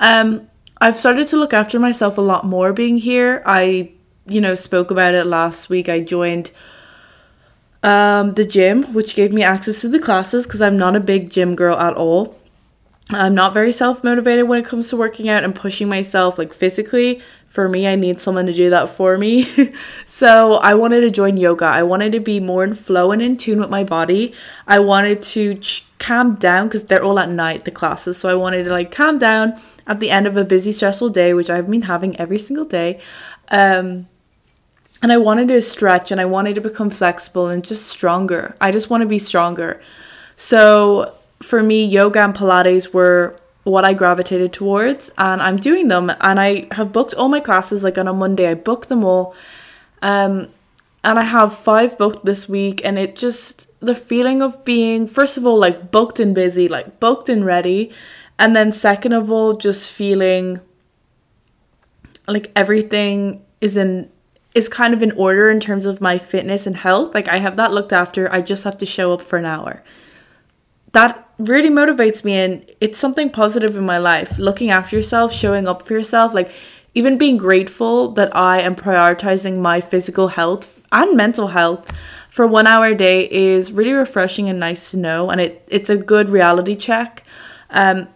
Um, 0.00 0.48
I've 0.80 0.96
started 0.96 1.26
to 1.28 1.36
look 1.36 1.52
after 1.52 1.80
myself 1.80 2.18
a 2.18 2.20
lot 2.20 2.44
more 2.44 2.72
being 2.72 2.98
here. 2.98 3.42
I, 3.44 3.90
you 4.26 4.40
know, 4.40 4.54
spoke 4.54 4.90
about 4.90 5.14
it 5.14 5.26
last 5.26 5.68
week. 5.68 5.88
I 5.88 6.00
joined 6.00 6.52
um, 7.82 8.34
the 8.34 8.44
gym, 8.44 8.92
which 8.92 9.16
gave 9.16 9.32
me 9.32 9.42
access 9.42 9.80
to 9.80 9.88
the 9.88 9.98
classes 9.98 10.46
because 10.46 10.62
I'm 10.62 10.76
not 10.76 10.94
a 10.94 11.00
big 11.00 11.30
gym 11.30 11.56
girl 11.56 11.76
at 11.76 11.94
all. 11.94 12.38
I'm 13.10 13.34
not 13.34 13.54
very 13.54 13.72
self 13.72 14.04
motivated 14.04 14.46
when 14.46 14.60
it 14.60 14.66
comes 14.66 14.90
to 14.90 14.96
working 14.96 15.28
out 15.28 15.42
and 15.42 15.54
pushing 15.54 15.88
myself 15.88 16.38
like 16.38 16.52
physically 16.52 17.20
for 17.58 17.68
me, 17.68 17.88
I 17.88 17.96
need 17.96 18.20
someone 18.20 18.46
to 18.46 18.52
do 18.52 18.70
that 18.70 18.88
for 18.88 19.18
me. 19.18 19.42
so 20.06 20.58
I 20.58 20.74
wanted 20.74 21.00
to 21.00 21.10
join 21.10 21.36
yoga. 21.36 21.64
I 21.64 21.82
wanted 21.82 22.12
to 22.12 22.20
be 22.20 22.38
more 22.38 22.62
in 22.62 22.76
flow 22.76 23.10
and 23.10 23.20
in 23.20 23.36
tune 23.36 23.58
with 23.58 23.68
my 23.68 23.82
body. 23.82 24.32
I 24.68 24.78
wanted 24.78 25.22
to 25.34 25.56
ch- 25.56 25.84
calm 25.98 26.36
down 26.36 26.68
because 26.68 26.84
they're 26.84 27.02
all 27.02 27.18
at 27.18 27.28
night, 27.28 27.64
the 27.64 27.72
classes. 27.72 28.16
So 28.16 28.28
I 28.28 28.34
wanted 28.34 28.62
to 28.62 28.70
like 28.70 28.92
calm 28.92 29.18
down 29.18 29.60
at 29.88 29.98
the 29.98 30.08
end 30.08 30.28
of 30.28 30.36
a 30.36 30.44
busy, 30.44 30.70
stressful 30.70 31.08
day, 31.08 31.34
which 31.34 31.50
I've 31.50 31.68
been 31.68 31.82
having 31.82 32.16
every 32.20 32.38
single 32.38 32.64
day. 32.64 33.00
Um, 33.48 34.06
and 35.02 35.10
I 35.10 35.16
wanted 35.16 35.48
to 35.48 35.60
stretch 35.60 36.12
and 36.12 36.20
I 36.20 36.26
wanted 36.26 36.54
to 36.54 36.60
become 36.60 36.90
flexible 36.90 37.48
and 37.48 37.64
just 37.64 37.88
stronger. 37.88 38.56
I 38.60 38.70
just 38.70 38.88
want 38.88 39.02
to 39.02 39.08
be 39.08 39.18
stronger. 39.18 39.82
So 40.36 41.12
for 41.42 41.60
me, 41.60 41.84
yoga 41.84 42.20
and 42.20 42.36
Pilates 42.36 42.94
were 42.94 43.34
what 43.68 43.84
I 43.84 43.94
gravitated 43.94 44.52
towards, 44.52 45.10
and 45.18 45.40
I'm 45.42 45.56
doing 45.56 45.88
them. 45.88 46.10
And 46.20 46.40
I 46.40 46.68
have 46.72 46.92
booked 46.92 47.14
all 47.14 47.28
my 47.28 47.40
classes. 47.40 47.84
Like 47.84 47.98
on 47.98 48.08
a 48.08 48.12
Monday, 48.12 48.48
I 48.48 48.54
booked 48.54 48.88
them 48.88 49.04
all, 49.04 49.34
um, 50.02 50.48
and 51.04 51.18
I 51.18 51.22
have 51.22 51.56
five 51.56 51.98
booked 51.98 52.24
this 52.24 52.48
week. 52.48 52.80
And 52.84 52.98
it 52.98 53.16
just 53.16 53.68
the 53.80 53.94
feeling 53.94 54.42
of 54.42 54.64
being 54.64 55.06
first 55.06 55.36
of 55.36 55.46
all 55.46 55.58
like 55.58 55.90
booked 55.90 56.18
and 56.20 56.34
busy, 56.34 56.68
like 56.68 57.00
booked 57.00 57.28
and 57.28 57.44
ready, 57.44 57.90
and 58.38 58.56
then 58.56 58.72
second 58.72 59.12
of 59.12 59.30
all 59.30 59.54
just 59.54 59.92
feeling 59.92 60.60
like 62.26 62.50
everything 62.54 63.44
is 63.60 63.76
in 63.76 64.10
is 64.54 64.68
kind 64.68 64.94
of 64.94 65.02
in 65.02 65.12
order 65.12 65.50
in 65.50 65.60
terms 65.60 65.86
of 65.86 66.00
my 66.00 66.18
fitness 66.18 66.66
and 66.66 66.76
health. 66.76 67.14
Like 67.14 67.28
I 67.28 67.38
have 67.38 67.56
that 67.56 67.72
looked 67.72 67.92
after. 67.92 68.32
I 68.32 68.40
just 68.40 68.64
have 68.64 68.78
to 68.78 68.86
show 68.86 69.12
up 69.12 69.20
for 69.20 69.38
an 69.38 69.44
hour. 69.44 69.84
That 70.92 71.27
really 71.38 71.70
motivates 71.70 72.24
me 72.24 72.32
and 72.34 72.70
it's 72.80 72.98
something 72.98 73.30
positive 73.30 73.76
in 73.76 73.86
my 73.86 73.98
life. 73.98 74.38
Looking 74.38 74.70
after 74.70 74.96
yourself, 74.96 75.32
showing 75.32 75.68
up 75.68 75.86
for 75.86 75.94
yourself, 75.94 76.34
like 76.34 76.50
even 76.94 77.16
being 77.16 77.36
grateful 77.36 78.08
that 78.12 78.34
I 78.34 78.60
am 78.60 78.74
prioritizing 78.74 79.58
my 79.58 79.80
physical 79.80 80.28
health 80.28 80.80
and 80.90 81.16
mental 81.16 81.48
health 81.48 81.90
for 82.28 82.46
one 82.46 82.66
hour 82.66 82.86
a 82.86 82.94
day 82.94 83.28
is 83.30 83.72
really 83.72 83.92
refreshing 83.92 84.48
and 84.48 84.58
nice 84.58 84.90
to 84.90 84.96
know 84.96 85.30
and 85.30 85.40
it 85.40 85.64
it's 85.68 85.90
a 85.90 85.96
good 85.96 86.30
reality 86.30 86.74
check. 86.74 87.24
Um 87.70 88.08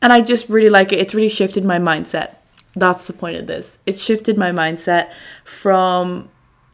and 0.00 0.12
I 0.12 0.20
just 0.20 0.48
really 0.48 0.70
like 0.70 0.92
it. 0.92 1.00
It's 1.00 1.14
really 1.14 1.28
shifted 1.28 1.64
my 1.64 1.78
mindset. 1.78 2.36
That's 2.74 3.06
the 3.06 3.12
point 3.12 3.36
of 3.36 3.46
this. 3.46 3.78
It 3.86 3.98
shifted 3.98 4.38
my 4.38 4.50
mindset 4.50 5.12
from 5.44 6.28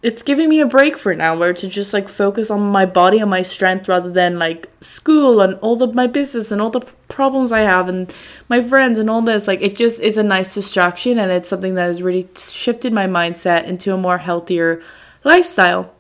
it's 0.05 0.23
giving 0.23 0.51
me 0.51 0.61
a 0.61 0.67
break 0.67 0.99
for 0.99 1.13
an 1.13 1.23
hour 1.23 1.55
to 1.55 1.67
just 1.67 1.95
like 1.95 2.11
focus 2.11 2.51
on 2.51 2.61
my 2.61 2.85
body 2.85 3.21
and 3.21 3.31
my 3.31 3.41
strength 3.41 3.89
rather 3.89 4.11
than 4.11 4.39
like 4.39 4.71
school 4.83 5.41
and 5.41 5.55
all 5.61 5.77
the 5.77 5.87
my 5.87 6.07
business 6.07 6.53
and 6.53 6.61
all 6.61 6.69
the 6.69 6.83
problems 7.09 7.51
I 7.51 7.61
have 7.61 7.89
and 7.89 8.13
my 8.51 8.61
friends 8.61 8.99
and 8.99 9.09
all 9.09 9.23
this. 9.23 9.49
Like 9.49 9.63
it 9.63 9.75
just 9.75 10.01
is 10.01 10.19
a 10.19 10.23
nice 10.23 10.53
distraction 10.53 11.19
and 11.19 11.33
it's 11.33 11.49
something 11.49 11.75
that 11.77 11.87
has 11.87 12.03
really 12.03 12.29
shifted 12.37 12.93
my 12.93 13.07
mindset 13.07 13.65
into 13.65 13.95
a 13.95 13.97
more 13.97 14.19
healthier 14.19 14.83
lifestyle. 15.25 15.95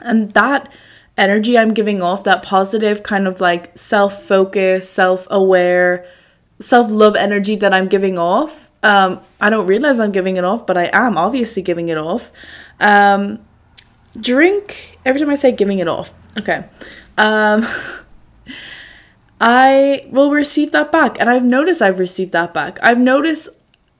And 0.00 0.32
that 0.32 0.68
energy 1.16 1.56
I'm 1.56 1.74
giving 1.74 2.02
off 2.02 2.24
that 2.24 2.42
positive 2.42 3.04
kind 3.04 3.28
of 3.28 3.40
like 3.40 3.78
self-focus 3.78 4.90
self-aware 4.90 6.04
self-love 6.58 7.14
energy 7.14 7.54
that 7.54 7.72
I'm 7.72 7.86
giving 7.86 8.18
off 8.18 8.70
um 8.82 9.20
I 9.38 9.50
don't 9.50 9.66
realize 9.66 10.00
I'm 10.00 10.10
giving 10.10 10.38
it 10.38 10.44
off 10.44 10.66
but 10.66 10.78
I 10.78 10.88
am 10.92 11.18
obviously 11.18 11.60
giving 11.60 11.90
it 11.90 11.98
off 11.98 12.32
um, 12.82 13.38
drink 14.20 14.98
every 15.04 15.20
time 15.20 15.30
I 15.30 15.36
say 15.36 15.52
giving 15.52 15.78
it 15.78 15.88
off. 15.88 16.12
Okay. 16.38 16.64
Um, 17.16 17.66
I 19.40 20.06
will 20.10 20.30
receive 20.30 20.70
that 20.72 20.92
back, 20.92 21.18
and 21.18 21.28
I've 21.28 21.44
noticed 21.44 21.82
I've 21.82 21.98
received 21.98 22.32
that 22.32 22.52
back. 22.54 22.78
I've 22.82 22.98
noticed. 22.98 23.48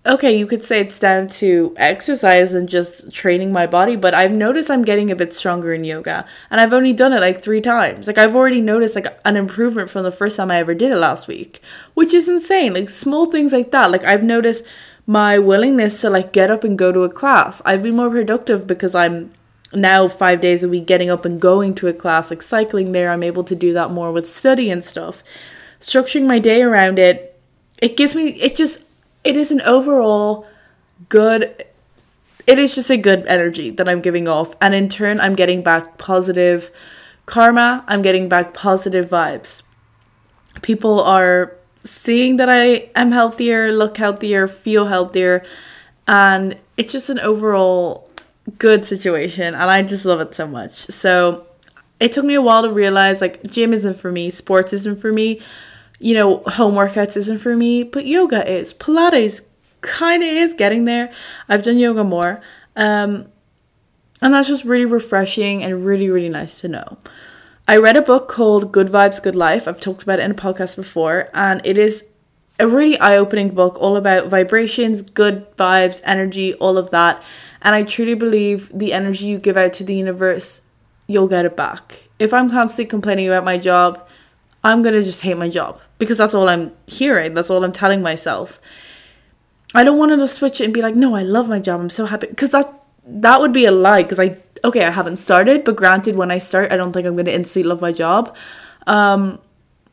Okay, 0.04 0.36
you 0.36 0.46
could 0.46 0.64
say 0.64 0.80
it's 0.80 0.98
down 0.98 1.28
to 1.28 1.74
exercise 1.76 2.54
and 2.54 2.68
just 2.68 3.12
training 3.12 3.52
my 3.52 3.68
body, 3.68 3.94
but 3.94 4.14
I've 4.14 4.32
noticed 4.32 4.68
I'm 4.68 4.82
getting 4.82 5.12
a 5.12 5.16
bit 5.16 5.32
stronger 5.32 5.72
in 5.72 5.84
yoga, 5.84 6.26
and 6.50 6.60
I've 6.60 6.72
only 6.72 6.92
done 6.92 7.12
it 7.12 7.20
like 7.20 7.40
three 7.40 7.60
times. 7.60 8.08
Like 8.08 8.18
I've 8.18 8.34
already 8.34 8.60
noticed 8.60 8.96
like 8.96 9.06
an 9.24 9.36
improvement 9.36 9.90
from 9.90 10.02
the 10.02 10.10
first 10.10 10.36
time 10.36 10.50
I 10.50 10.56
ever 10.56 10.74
did 10.74 10.90
it 10.90 10.96
last 10.96 11.28
week, 11.28 11.60
which 11.94 12.12
is 12.12 12.28
insane. 12.28 12.74
Like 12.74 12.88
small 12.88 13.26
things 13.26 13.52
like 13.52 13.70
that. 13.70 13.92
Like 13.92 14.02
I've 14.02 14.24
noticed 14.24 14.64
my 15.06 15.38
willingness 15.38 16.00
to 16.00 16.10
like 16.10 16.32
get 16.32 16.50
up 16.50 16.64
and 16.64 16.78
go 16.78 16.92
to 16.92 17.02
a 17.02 17.08
class. 17.08 17.60
I've 17.64 17.82
been 17.82 17.96
more 17.96 18.10
productive 18.10 18.66
because 18.66 18.94
I'm 18.94 19.32
now 19.74 20.06
five 20.08 20.40
days 20.40 20.62
a 20.62 20.68
week 20.68 20.86
getting 20.86 21.10
up 21.10 21.24
and 21.24 21.40
going 21.40 21.74
to 21.76 21.88
a 21.88 21.92
class, 21.92 22.30
like 22.30 22.42
cycling 22.42 22.92
there. 22.92 23.10
I'm 23.10 23.22
able 23.22 23.44
to 23.44 23.54
do 23.54 23.72
that 23.72 23.90
more 23.90 24.12
with 24.12 24.30
study 24.30 24.70
and 24.70 24.84
stuff. 24.84 25.22
Structuring 25.80 26.26
my 26.26 26.38
day 26.38 26.62
around 26.62 26.98
it, 26.98 27.40
it 27.80 27.96
gives 27.96 28.14
me, 28.14 28.28
it 28.28 28.54
just, 28.54 28.78
it 29.24 29.36
is 29.36 29.50
an 29.50 29.60
overall 29.62 30.46
good, 31.08 31.64
it 32.46 32.58
is 32.58 32.74
just 32.74 32.90
a 32.90 32.96
good 32.96 33.26
energy 33.26 33.70
that 33.70 33.88
I'm 33.88 34.00
giving 34.00 34.28
off. 34.28 34.54
And 34.60 34.74
in 34.74 34.88
turn, 34.88 35.20
I'm 35.20 35.34
getting 35.34 35.62
back 35.62 35.98
positive 35.98 36.70
karma, 37.26 37.84
I'm 37.88 38.02
getting 38.02 38.28
back 38.28 38.54
positive 38.54 39.06
vibes. 39.06 39.62
People 40.60 41.00
are 41.00 41.56
seeing 41.84 42.36
that 42.36 42.48
I 42.48 42.90
am 42.94 43.12
healthier, 43.12 43.72
look 43.72 43.96
healthier, 43.96 44.48
feel 44.48 44.86
healthier, 44.86 45.44
and 46.06 46.56
it's 46.76 46.92
just 46.92 47.10
an 47.10 47.18
overall 47.20 48.08
good 48.58 48.84
situation, 48.84 49.54
and 49.54 49.70
I 49.70 49.82
just 49.82 50.04
love 50.04 50.20
it 50.20 50.34
so 50.34 50.46
much. 50.46 50.72
So 50.72 51.46
it 52.00 52.12
took 52.12 52.24
me 52.24 52.34
a 52.34 52.42
while 52.42 52.62
to 52.62 52.70
realize 52.70 53.20
like 53.20 53.42
gym 53.44 53.72
isn't 53.72 53.94
for 53.94 54.10
me, 54.10 54.30
sports 54.30 54.72
isn't 54.72 55.00
for 55.00 55.12
me, 55.12 55.40
you 55.98 56.14
know, 56.14 56.38
home 56.46 56.74
workouts 56.74 57.16
isn't 57.16 57.38
for 57.38 57.56
me, 57.56 57.84
but 57.84 58.06
yoga 58.06 58.48
is. 58.50 58.74
Pilates 58.74 59.40
kind 59.82 60.22
of 60.22 60.28
is 60.28 60.54
getting 60.54 60.84
there. 60.84 61.12
I've 61.48 61.62
done 61.62 61.78
yoga 61.78 62.02
more. 62.02 62.40
Um, 62.74 63.26
and 64.20 64.34
that's 64.34 64.48
just 64.48 64.64
really 64.64 64.84
refreshing 64.84 65.62
and 65.62 65.84
really, 65.84 66.08
really 66.10 66.28
nice 66.28 66.60
to 66.60 66.68
know. 66.68 66.98
I 67.68 67.76
read 67.76 67.96
a 67.96 68.02
book 68.02 68.28
called 68.28 68.72
Good 68.72 68.88
Vibes, 68.88 69.22
Good 69.22 69.36
Life. 69.36 69.68
I've 69.68 69.78
talked 69.78 70.02
about 70.02 70.18
it 70.18 70.24
in 70.24 70.32
a 70.32 70.34
podcast 70.34 70.74
before, 70.74 71.30
and 71.32 71.60
it 71.64 71.78
is 71.78 72.04
a 72.58 72.66
really 72.66 72.98
eye 72.98 73.16
opening 73.16 73.50
book 73.50 73.76
all 73.78 73.96
about 73.96 74.26
vibrations, 74.26 75.00
good 75.00 75.46
vibes, 75.56 76.00
energy, 76.02 76.54
all 76.54 76.76
of 76.76 76.90
that. 76.90 77.22
And 77.62 77.74
I 77.74 77.84
truly 77.84 78.14
believe 78.14 78.68
the 78.74 78.92
energy 78.92 79.26
you 79.26 79.38
give 79.38 79.56
out 79.56 79.72
to 79.74 79.84
the 79.84 79.94
universe, 79.94 80.62
you'll 81.06 81.28
get 81.28 81.44
it 81.44 81.56
back. 81.56 82.02
If 82.18 82.34
I'm 82.34 82.50
constantly 82.50 82.86
complaining 82.86 83.28
about 83.28 83.44
my 83.44 83.58
job, 83.58 84.08
I'm 84.64 84.82
gonna 84.82 85.02
just 85.02 85.22
hate 85.22 85.36
my 85.36 85.48
job 85.48 85.80
because 85.98 86.18
that's 86.18 86.34
all 86.34 86.48
I'm 86.48 86.72
hearing, 86.86 87.34
that's 87.34 87.48
all 87.48 87.64
I'm 87.64 87.72
telling 87.72 88.02
myself. 88.02 88.60
I 89.72 89.84
don't 89.84 89.98
want 89.98 90.18
to 90.18 90.28
switch 90.28 90.60
it 90.60 90.64
and 90.64 90.74
be 90.74 90.82
like, 90.82 90.96
no, 90.96 91.14
I 91.14 91.22
love 91.22 91.48
my 91.48 91.60
job, 91.60 91.80
I'm 91.80 91.90
so 91.90 92.06
happy 92.06 92.26
because 92.26 92.50
that 92.50 92.82
that 93.06 93.40
would 93.40 93.52
be 93.52 93.64
a 93.64 93.72
lie 93.72 94.02
because 94.02 94.20
I 94.20 94.36
okay, 94.64 94.84
I 94.84 94.90
haven't 94.90 95.16
started, 95.18 95.64
but 95.64 95.76
granted, 95.76 96.16
when 96.16 96.30
I 96.30 96.38
start, 96.38 96.72
I 96.72 96.76
don't 96.76 96.92
think 96.92 97.06
I'm 97.06 97.14
going 97.14 97.26
to 97.26 97.34
instantly 97.34 97.68
love 97.68 97.80
my 97.80 97.92
job. 97.92 98.34
Um, 98.86 99.38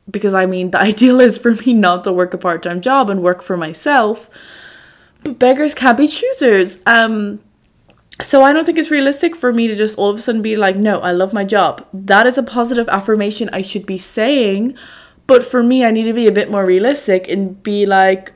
because 0.10 0.34
I 0.34 0.46
mean, 0.46 0.72
the 0.72 0.80
ideal 0.80 1.20
is 1.20 1.38
for 1.38 1.54
me 1.54 1.74
not 1.74 2.04
to 2.04 2.14
work 2.14 2.34
a 2.34 2.38
part 2.38 2.64
time 2.64 2.82
job 2.82 3.10
and 3.10 3.22
work 3.22 3.42
for 3.42 3.58
myself. 3.58 4.30
but 5.24 5.40
beggars 5.40 5.76
can't 5.76 5.98
be 5.98 6.08
choosers. 6.08 6.78
Um, 6.86 7.40
so 8.22 8.44
I 8.44 8.52
don't 8.52 8.66
think 8.66 8.78
it's 8.78 8.92
realistic 8.92 9.36
for 9.36 9.54
me 9.54 9.68
to 9.68 9.76
just 9.76 9.98
all 9.98 10.10
of 10.10 10.18
a 10.18 10.22
sudden 10.22 10.42
be 10.42 10.56
like, 10.56 10.76
no, 10.76 11.00
I 11.00 11.12
love 11.12 11.32
my 11.32 11.46
job. 11.46 11.86
That 11.94 12.28
is 12.28 12.38
a 12.38 12.44
positive 12.44 12.90
affirmation 12.90 13.50
I 13.54 13.62
should 13.62 13.86
be 13.86 13.98
saying. 13.98 14.76
But 15.26 15.44
for 15.44 15.64
me, 15.64 15.86
I 15.86 15.92
need 15.92 16.04
to 16.04 16.14
be 16.14 16.28
a 16.28 16.32
bit 16.32 16.52
more 16.52 16.66
realistic 16.66 17.30
and 17.30 17.62
be 17.64 17.86
like, 17.86 18.34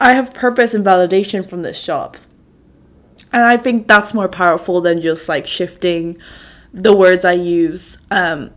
I 0.00 0.12
have 0.12 0.34
purpose 0.34 0.74
and 0.74 0.84
validation 0.84 1.48
from 1.48 1.62
this 1.62 1.82
job. 1.82 2.16
And 3.32 3.42
I 3.42 3.56
think 3.56 3.86
that's 3.86 4.14
more 4.14 4.28
powerful 4.28 4.80
than 4.80 5.00
just 5.00 5.28
like 5.28 5.46
shifting 5.46 6.18
the 6.72 6.94
words 6.94 7.24
I 7.24 7.32
use 7.32 7.98
um, 8.10 8.50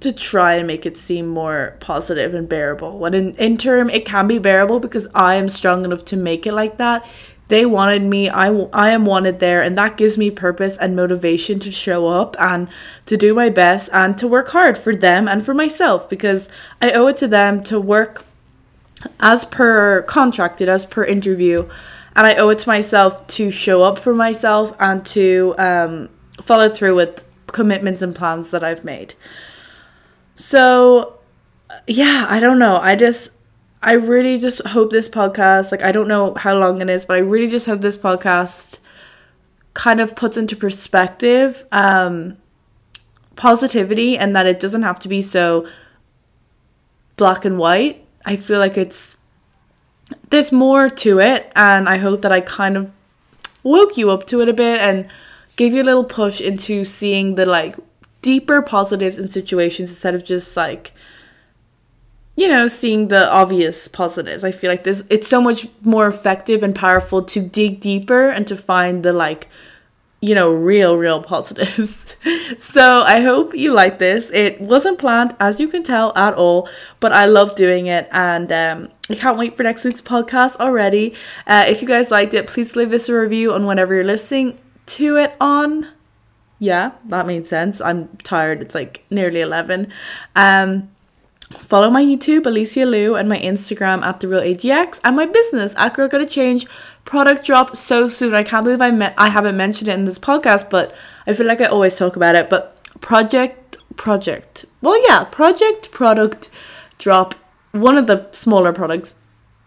to 0.00 0.12
try 0.12 0.54
and 0.54 0.66
make 0.66 0.86
it 0.86 0.96
seem 0.96 1.26
more 1.26 1.76
positive 1.80 2.34
and 2.34 2.48
bearable. 2.48 2.98
When 2.98 3.14
in, 3.14 3.34
in 3.34 3.56
term, 3.56 3.90
it 3.90 4.04
can 4.04 4.26
be 4.26 4.38
bearable 4.38 4.80
because 4.80 5.06
I 5.14 5.34
am 5.34 5.48
strong 5.48 5.84
enough 5.84 6.04
to 6.06 6.16
make 6.16 6.46
it 6.46 6.52
like 6.52 6.76
that. 6.78 7.06
They 7.48 7.64
wanted 7.64 8.02
me, 8.02 8.28
I, 8.28 8.48
I 8.72 8.90
am 8.90 9.04
wanted 9.04 9.38
there, 9.38 9.62
and 9.62 9.78
that 9.78 9.96
gives 9.96 10.18
me 10.18 10.32
purpose 10.32 10.76
and 10.76 10.96
motivation 10.96 11.60
to 11.60 11.70
show 11.70 12.08
up 12.08 12.34
and 12.40 12.68
to 13.06 13.16
do 13.16 13.34
my 13.34 13.50
best 13.50 13.88
and 13.92 14.18
to 14.18 14.26
work 14.26 14.48
hard 14.48 14.76
for 14.76 14.92
them 14.92 15.28
and 15.28 15.44
for 15.44 15.54
myself 15.54 16.10
because 16.10 16.48
I 16.82 16.90
owe 16.90 17.06
it 17.06 17.16
to 17.18 17.28
them 17.28 17.62
to 17.64 17.78
work 17.78 18.24
as 19.20 19.44
per 19.44 20.02
contracted, 20.02 20.68
as 20.68 20.84
per 20.84 21.04
interview, 21.04 21.68
and 22.16 22.26
I 22.26 22.34
owe 22.36 22.48
it 22.48 22.58
to 22.60 22.68
myself 22.68 23.24
to 23.28 23.50
show 23.50 23.82
up 23.82 23.98
for 23.98 24.14
myself 24.14 24.74
and 24.80 25.04
to 25.06 25.54
um, 25.58 26.08
follow 26.42 26.70
through 26.70 26.94
with 26.94 27.24
commitments 27.48 28.00
and 28.00 28.16
plans 28.16 28.50
that 28.50 28.64
I've 28.64 28.84
made. 28.84 29.14
So, 30.34 31.18
yeah, 31.86 32.26
I 32.28 32.40
don't 32.40 32.58
know. 32.58 32.78
I 32.78 32.96
just, 32.96 33.30
I 33.82 33.92
really 33.92 34.38
just 34.38 34.66
hope 34.66 34.90
this 34.90 35.10
podcast, 35.10 35.70
like, 35.70 35.82
I 35.82 35.92
don't 35.92 36.08
know 36.08 36.34
how 36.34 36.58
long 36.58 36.80
it 36.80 36.88
is, 36.88 37.04
but 37.04 37.16
I 37.16 37.20
really 37.20 37.48
just 37.48 37.66
hope 37.66 37.82
this 37.82 37.98
podcast 37.98 38.78
kind 39.74 40.00
of 40.00 40.16
puts 40.16 40.38
into 40.38 40.56
perspective 40.56 41.66
um, 41.70 42.38
positivity 43.36 44.16
and 44.16 44.34
that 44.34 44.46
it 44.46 44.58
doesn't 44.58 44.82
have 44.82 44.98
to 45.00 45.08
be 45.08 45.20
so 45.20 45.68
black 47.16 47.44
and 47.44 47.58
white. 47.58 48.06
I 48.24 48.36
feel 48.36 48.58
like 48.58 48.78
it's, 48.78 49.18
there's 50.30 50.52
more 50.52 50.88
to 50.88 51.20
it, 51.20 51.52
and 51.56 51.88
I 51.88 51.98
hope 51.98 52.22
that 52.22 52.32
I 52.32 52.40
kind 52.40 52.76
of 52.76 52.90
woke 53.62 53.96
you 53.96 54.10
up 54.10 54.26
to 54.28 54.40
it 54.40 54.48
a 54.48 54.52
bit 54.52 54.80
and 54.80 55.08
gave 55.56 55.72
you 55.72 55.82
a 55.82 55.84
little 55.84 56.04
push 56.04 56.40
into 56.40 56.84
seeing 56.84 57.34
the 57.34 57.46
like 57.46 57.76
deeper 58.22 58.62
positives 58.62 59.18
in 59.18 59.28
situations 59.28 59.90
instead 59.90 60.14
of 60.14 60.24
just 60.24 60.56
like 60.56 60.92
you 62.36 62.48
know 62.48 62.66
seeing 62.66 63.08
the 63.08 63.30
obvious 63.30 63.88
positives. 63.88 64.44
I 64.44 64.52
feel 64.52 64.70
like 64.70 64.84
this 64.84 65.02
it's 65.10 65.28
so 65.28 65.40
much 65.40 65.68
more 65.82 66.06
effective 66.06 66.62
and 66.62 66.74
powerful 66.74 67.22
to 67.22 67.40
dig 67.40 67.80
deeper 67.80 68.28
and 68.28 68.46
to 68.46 68.56
find 68.56 69.02
the 69.02 69.12
like 69.12 69.48
you 70.20 70.34
know 70.34 70.52
real 70.52 70.96
real 70.96 71.22
positives 71.34 72.16
so 72.58 73.02
i 73.02 73.20
hope 73.20 73.54
you 73.54 73.72
like 73.72 73.98
this 73.98 74.30
it 74.32 74.60
wasn't 74.60 74.98
planned 74.98 75.34
as 75.40 75.58
you 75.60 75.68
can 75.68 75.82
tell 75.82 76.12
at 76.16 76.34
all 76.34 76.68
but 77.00 77.12
i 77.12 77.26
love 77.26 77.54
doing 77.56 77.86
it 77.86 78.08
and 78.12 78.52
um 78.52 78.88
I 79.08 79.14
can't 79.14 79.38
wait 79.38 79.56
for 79.56 79.62
next 79.62 79.84
week's 79.84 80.02
podcast 80.02 80.56
already. 80.56 81.14
Uh, 81.46 81.64
if 81.68 81.80
you 81.80 81.86
guys 81.86 82.10
liked 82.10 82.34
it, 82.34 82.48
please 82.48 82.74
leave 82.74 82.92
us 82.92 83.08
a 83.08 83.16
review 83.16 83.52
on 83.52 83.64
whenever 83.64 83.94
you're 83.94 84.02
listening 84.02 84.58
to 84.86 85.16
it 85.16 85.34
on. 85.40 85.88
Yeah, 86.58 86.92
that 87.04 87.26
made 87.26 87.46
sense. 87.46 87.80
I'm 87.80 88.08
tired. 88.24 88.62
It's 88.62 88.74
like 88.74 89.04
nearly 89.10 89.40
11. 89.40 89.92
Um, 90.34 90.90
follow 91.50 91.90
my 91.90 92.02
YouTube, 92.02 92.46
Alicia 92.46 92.84
Lou, 92.84 93.14
and 93.14 93.28
my 93.28 93.38
Instagram 93.38 94.02
at 94.02 94.20
The 94.20 94.28
Real 94.28 94.40
AGX, 94.40 95.00
and 95.04 95.16
my 95.16 95.26
business 95.26 95.74
at 95.76 95.94
Girl 95.94 96.08
Gotta 96.08 96.26
Change. 96.26 96.66
Product 97.04 97.44
drop 97.44 97.76
so 97.76 98.08
soon. 98.08 98.34
I 98.34 98.42
can't 98.42 98.64
believe 98.64 98.80
I 98.80 98.90
met 98.90 99.14
I 99.16 99.28
haven't 99.28 99.56
mentioned 99.56 99.88
it 99.88 99.94
in 99.94 100.04
this 100.04 100.18
podcast, 100.18 100.70
but 100.70 100.94
I 101.26 101.32
feel 101.32 101.46
like 101.46 101.60
I 101.60 101.66
always 101.66 101.96
talk 101.96 102.16
about 102.16 102.34
it. 102.34 102.50
But 102.50 102.76
project, 103.00 103.76
project. 103.96 104.64
Well, 104.80 105.00
yeah, 105.08 105.24
project, 105.24 105.90
product 105.92 106.50
drop. 106.98 107.34
One 107.72 107.96
of 107.96 108.06
the 108.06 108.26
smaller 108.32 108.72
products, 108.72 109.14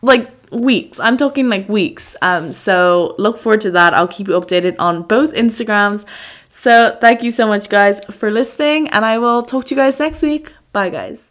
like 0.01 0.29
weeks. 0.51 0.99
I'm 0.99 1.17
talking 1.17 1.49
like 1.49 1.69
weeks. 1.69 2.15
Um, 2.21 2.53
so 2.53 3.15
look 3.17 3.37
forward 3.37 3.61
to 3.61 3.71
that. 3.71 3.93
I'll 3.93 4.07
keep 4.07 4.27
you 4.27 4.33
updated 4.33 4.75
on 4.79 5.03
both 5.03 5.33
Instagrams. 5.33 6.05
So 6.49 6.97
thank 6.99 7.23
you 7.23 7.31
so 7.31 7.47
much, 7.47 7.69
guys, 7.69 7.99
for 8.05 8.31
listening, 8.31 8.89
and 8.89 9.05
I 9.05 9.19
will 9.19 9.43
talk 9.43 9.65
to 9.65 9.75
you 9.75 9.81
guys 9.81 9.99
next 9.99 10.21
week. 10.23 10.53
Bye, 10.73 10.89
guys. 10.89 11.28